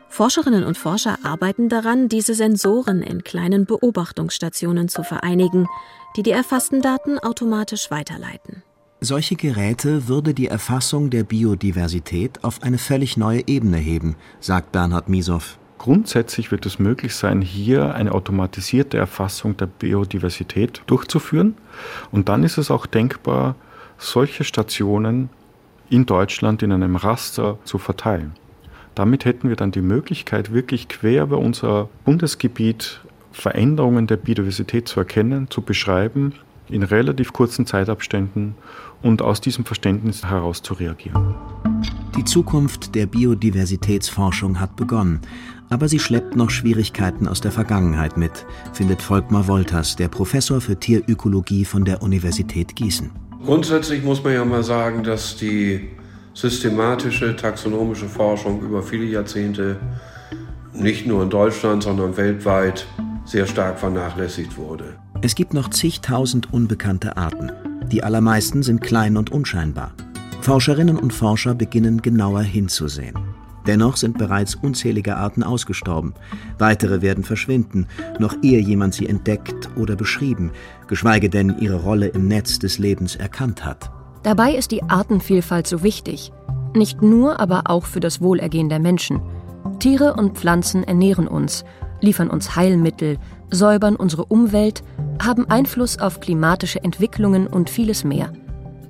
Forscherinnen 0.09 0.65
und 0.65 0.77
Forscher 0.77 1.19
arbeiten 1.23 1.69
daran, 1.69 2.09
diese 2.09 2.35
Sensoren 2.35 3.03
in 3.03 3.23
kleinen 3.23 3.65
Beobachtungsstationen 3.65 4.89
zu 4.89 5.05
vereinigen, 5.05 5.69
die 6.17 6.25
die 6.25 6.33
erfassten 6.33 6.83
Daten 6.83 7.21
automatisch 7.21 7.93
weiterleiten. 7.93 8.65
Solche 9.01 9.37
Geräte 9.37 10.09
würde 10.09 10.33
die 10.33 10.47
Erfassung 10.47 11.11
der 11.11 11.23
Biodiversität 11.23 12.43
auf 12.43 12.63
eine 12.63 12.79
völlig 12.79 13.19
neue 13.19 13.47
Ebene 13.47 13.77
heben, 13.77 14.17
sagt 14.41 14.73
Bernhard 14.73 15.11
Miesow. 15.11 15.59
Grundsätzlich 15.77 16.51
wird 16.51 16.65
es 16.65 16.79
möglich 16.79 17.15
sein, 17.15 17.43
hier 17.43 17.95
eine 17.95 18.13
automatisierte 18.13 18.97
Erfassung 18.97 19.55
der 19.59 19.67
Biodiversität 19.67 20.81
durchzuführen. 20.87 21.57
Und 22.11 22.31
dann 22.31 22.43
ist 22.43 22.57
es 22.57 22.71
auch 22.71 22.87
denkbar, 22.87 23.55
solche 23.99 24.45
Stationen 24.45 25.29
in 25.91 26.07
Deutschland 26.07 26.63
in 26.63 26.73
einem 26.73 26.97
Raster 26.97 27.59
zu 27.65 27.77
verteilen. 27.77 28.33
Damit 28.95 29.27
hätten 29.27 29.51
wir 29.51 29.57
dann 29.57 29.73
die 29.73 29.83
Möglichkeit, 29.83 30.55
wirklich 30.55 30.89
quer 30.89 31.25
über 31.25 31.37
unser 31.37 31.91
Bundesgebiet 32.07 33.03
Veränderungen 33.31 34.07
der 34.07 34.17
Biodiversität 34.17 34.89
zu 34.89 35.01
erkennen, 35.01 35.51
zu 35.51 35.61
beschreiben, 35.61 36.33
in 36.69 36.83
relativ 36.83 37.33
kurzen 37.33 37.67
Zeitabständen 37.67 38.55
und 39.03 39.23
aus 39.23 39.41
diesem 39.41 39.65
Verständnis 39.65 40.25
heraus 40.25 40.63
zu 40.63 40.75
reagieren. 40.75 41.35
Die 42.17 42.25
Zukunft 42.25 42.95
der 42.95 43.07
Biodiversitätsforschung 43.07 44.59
hat 44.59 44.77
begonnen, 44.77 45.21
aber 45.69 45.89
sie 45.89 45.99
schleppt 45.99 46.37
noch 46.37 46.51
Schwierigkeiten 46.51 47.29
aus 47.29 47.41
der 47.41 47.53
Vergangenheit 47.53 48.17
mit, 48.17 48.47
findet 48.73 49.03
Volkmar 49.03 49.49
Wolters, 49.49 49.97
der 49.97 50.09
Professor 50.09 50.61
für 50.61 50.79
Tierökologie 50.79 51.65
von 51.65 51.85
der 51.85 52.03
Universität 52.03 52.75
Gießen. 52.77 53.11
Grundsätzlich 53.45 54.03
muss 54.03 54.25
man 54.25 54.33
ja 54.33 54.45
mal 54.45 54.63
sagen, 54.63 55.05
dass 55.05 55.37
die 55.37 55.89
systematische 56.35 57.37
taxonomische 57.37 58.09
Forschung 58.09 58.63
über 58.63 58.83
viele 58.83 59.05
Jahrzehnte 59.05 59.79
nicht 60.73 61.07
nur 61.07 61.23
in 61.23 61.31
Deutschland, 61.31 61.83
sondern 61.83 62.17
weltweit 62.17 62.87
sehr 63.25 63.47
stark 63.47 63.79
vernachlässigt 63.79 64.57
wurde. 64.57 64.97
Es 65.23 65.35
gibt 65.35 65.55
noch 65.55 65.71
zigtausend 65.71 66.53
unbekannte 66.53 67.17
Arten. 67.17 67.51
Die 67.91 68.05
allermeisten 68.05 68.63
sind 68.63 68.81
klein 68.81 69.17
und 69.17 69.33
unscheinbar. 69.33 69.93
Forscherinnen 70.43 70.99
und 70.99 71.13
Forscher 71.13 71.55
beginnen 71.55 72.03
genauer 72.03 72.43
hinzusehen. 72.43 73.17
Dennoch 73.67 73.97
sind 73.97 74.19
bereits 74.19 74.55
unzählige 74.55 75.17
Arten 75.17 75.43
ausgestorben. 75.43 76.15
Weitere 76.59 77.03
werden 77.03 77.25
verschwinden, 77.25 77.87
noch 78.19 78.37
ehe 78.43 78.61
jemand 78.61 78.95
sie 78.95 79.09
entdeckt 79.09 79.71
oder 79.77 79.97
beschrieben, 79.97 80.53
geschweige 80.87 81.29
denn 81.29 81.57
ihre 81.59 81.83
Rolle 81.83 82.09
im 82.09 82.29
Netz 82.29 82.59
des 82.59 82.79
Lebens 82.79 83.17
erkannt 83.17 83.65
hat. 83.65 83.91
Dabei 84.23 84.55
ist 84.55 84.71
die 84.71 84.85
Artenvielfalt 84.85 85.67
so 85.67 85.83
wichtig. 85.83 86.31
Nicht 86.75 87.03
nur, 87.03 87.41
aber 87.41 87.65
auch 87.67 87.87
für 87.87 88.01
das 88.01 88.21
Wohlergehen 88.21 88.69
der 88.69 88.81
Menschen. 88.81 89.21
Tiere 89.81 90.15
und 90.15 90.37
Pflanzen 90.37 90.85
ernähren 90.85 91.27
uns, 91.27 91.65
liefern 92.01 92.31
uns 92.31 92.55
Heilmittel, 92.55 93.19
säubern 93.51 93.97
unsere 93.97 94.27
Umwelt, 94.27 94.83
haben 95.25 95.49
Einfluss 95.51 95.99
auf 95.99 96.21
klimatische 96.21 96.83
Entwicklungen 96.83 97.47
und 97.47 97.71
vieles 97.71 98.05
mehr. 98.05 98.33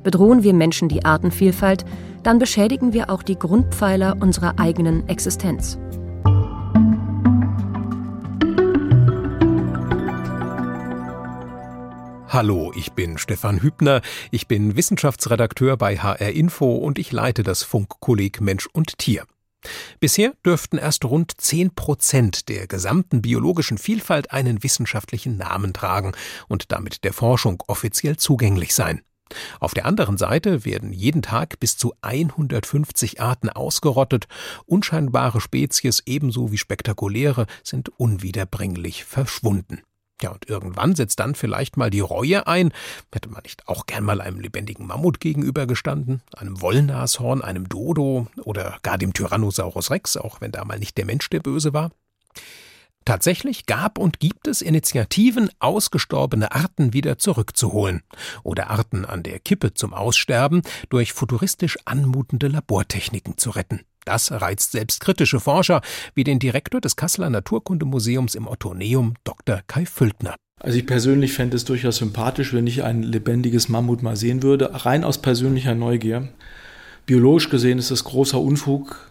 Bedrohen 0.03 0.43
wir 0.43 0.55
Menschen 0.55 0.89
die 0.89 1.05
Artenvielfalt, 1.05 1.85
dann 2.23 2.39
beschädigen 2.39 2.93
wir 2.93 3.11
auch 3.11 3.23
die 3.23 3.39
Grundpfeiler 3.39 4.17
unserer 4.21 4.59
eigenen 4.59 5.09
Existenz. 5.09 5.79
Hallo, 12.29 12.73
ich 12.77 12.93
bin 12.93 13.17
Stefan 13.17 13.63
Hübner, 13.63 14.03
ich 14.31 14.47
bin 14.47 14.77
Wissenschaftsredakteur 14.77 15.77
bei 15.77 15.97
HR 15.97 16.33
Info 16.33 16.77
und 16.77 16.99
ich 16.99 17.11
leite 17.11 17.43
das 17.43 17.63
Funkkolleg 17.63 18.41
Mensch 18.41 18.69
und 18.73 18.99
Tier. 18.99 19.25
Bisher 20.01 20.35
dürften 20.45 20.79
erst 20.79 21.05
rund 21.05 21.33
10 21.37 21.75
Prozent 21.75 22.49
der 22.49 22.67
gesamten 22.67 23.23
biologischen 23.23 23.79
Vielfalt 23.79 24.31
einen 24.31 24.63
wissenschaftlichen 24.63 25.37
Namen 25.37 25.73
tragen 25.73 26.13
und 26.49 26.73
damit 26.73 27.05
der 27.05 27.13
Forschung 27.13 27.63
offiziell 27.67 28.17
zugänglich 28.17 28.75
sein. 28.75 29.03
Auf 29.59 29.75
der 29.75 29.87
anderen 29.87 30.19
Seite 30.19 30.65
werden 30.65 30.93
jeden 30.93 31.23
Tag 31.23 31.59
bis 31.59 31.77
zu 31.77 31.95
150 32.03 33.21
Arten 33.21 33.49
ausgerottet, 33.49 34.29
unscheinbare 34.67 35.41
Spezies 35.41 36.03
ebenso 36.07 36.53
wie 36.53 36.59
spektakuläre 36.59 37.47
sind 37.65 37.89
unwiederbringlich 37.99 39.05
verschwunden. 39.05 39.83
Ja, 40.23 40.31
und 40.31 40.49
irgendwann 40.49 40.95
setzt 40.95 41.21
dann 41.21 41.35
vielleicht 41.35 41.77
mal 41.77 41.91
die 41.91 42.01
Reue 42.01 42.47
ein. 42.47 42.73
Hätte 43.13 43.29
man 43.29 43.43
nicht 43.43 43.69
auch 43.69 43.85
gern 43.85 44.05
mal 44.05 44.23
einem 44.23 44.41
lebendigen 44.41 44.87
Mammut 44.87 45.21
gegenübergestanden, 45.21 46.23
einem 46.35 46.61
Wollnashorn, 46.63 47.43
einem 47.43 47.69
Dodo 47.69 48.27
oder 48.43 48.79
gar 48.83 48.97
dem 48.97 49.13
Tyrannosaurus 49.13 49.91
Rex, 49.91 50.17
auch 50.17 50.41
wenn 50.41 50.53
da 50.53 50.65
mal 50.65 50.79
nicht 50.79 50.97
der 50.97 51.05
Mensch 51.05 51.29
der 51.29 51.41
Böse 51.41 51.75
war? 51.75 51.91
Tatsächlich 53.05 53.67
gab 53.67 53.99
und 53.99 54.19
gibt 54.19 54.49
es 54.49 54.63
Initiativen, 54.63 55.49
ausgestorbene 55.61 56.53
Arten 56.53 56.93
wieder 56.93 57.19
zurückzuholen 57.19 58.03
oder 58.43 58.71
Arten 58.71 59.05
an 59.05 59.23
der 59.23 59.39
Kippe 59.39 59.75
zum 59.75 59.95
Aussterben 59.95 60.63
durch 60.89 61.13
futuristisch 61.13 61.79
anmutende 61.85 62.49
Labortechniken 62.49 63.37
zu 63.37 63.51
retten. 63.51 63.83
Das 64.07 64.31
reizt 64.31 64.71
selbst 64.71 65.01
kritische 65.01 65.41
Forscher 65.41 65.83
wie 66.15 66.23
den 66.23 66.39
Direktor 66.39 66.81
des 66.81 66.95
Kasseler 66.95 67.29
Naturkundemuseums 67.29 68.37
im 68.37 68.47
Ottoneum, 68.47 69.15
Dr. 69.25 69.63
Kai 69.67 69.85
Füldner. 69.85 70.37
Also 70.61 70.79
ich 70.79 70.87
persönlich 70.87 71.33
fände 71.33 71.57
es 71.57 71.65
durchaus 71.65 71.97
sympathisch, 71.97 72.55
wenn 72.55 72.69
ich 72.69 72.85
ein 72.85 73.03
lebendiges 73.03 73.69
Mammut 73.69 74.05
mal 74.05 74.17
sehen 74.17 74.45
würde, 74.45 74.87
rein 74.87 75.03
aus 75.03 75.21
persönlicher 75.21 75.75
Neugier. 75.75 76.29
Biologisch 77.05 77.51
gesehen 77.51 77.79
ist 77.81 77.91
es 77.91 78.05
großer 78.05 78.41
Unfug, 78.41 79.11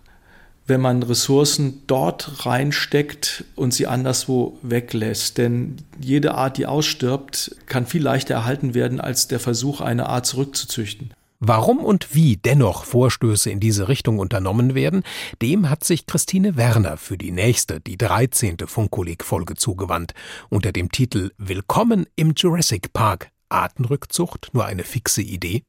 wenn 0.65 0.79
man 0.79 1.03
Ressourcen 1.03 1.84
dort 1.88 2.45
reinsteckt 2.45 3.43
und 3.55 3.73
sie 3.73 3.88
anderswo 3.88 4.58
weglässt. 4.62 5.38
Denn 5.38 5.75
jede 5.99 6.36
Art, 6.36 6.58
die 6.58 6.67
ausstirbt, 6.67 7.53
kann 7.65 7.86
viel 7.86 8.01
leichter 8.01 8.36
erhalten 8.36 8.73
werden 8.73 9.01
als 9.01 9.27
der 9.27 9.41
Versuch, 9.41 9.81
eine 9.81 10.08
Art 10.08 10.25
zurückzuzüchten. 10.25 11.12
Warum 11.39 11.84
und 11.84 12.15
wie 12.15 12.38
dennoch 12.38 12.86
Vorstöße 12.86 13.50
in 13.50 13.60
diese 13.60 13.89
Richtung 13.89 14.19
unternommen 14.19 14.74
werden, 14.74 15.04
dem 15.41 15.69
hat 15.69 15.84
sich 15.84 16.06
Christine 16.06 16.56
Werner 16.56 16.98
für 16.98 17.17
die 17.17 17.32
nächste, 17.32 17.82
die 17.82 17.98
13. 17.98 18.58
Funkkolleg-Folge 18.65 19.56
zugewandt, 19.56 20.13
unter 20.50 20.71
dem 20.71 20.91
Titel 20.91 21.32
Willkommen 21.38 22.06
im 22.15 22.34
Jurassic 22.36 22.93
Park. 22.93 23.32
Artenrückzucht 23.50 24.50
nur 24.54 24.65
eine 24.65 24.84
fixe 24.84 25.21
Idee? 25.21 25.63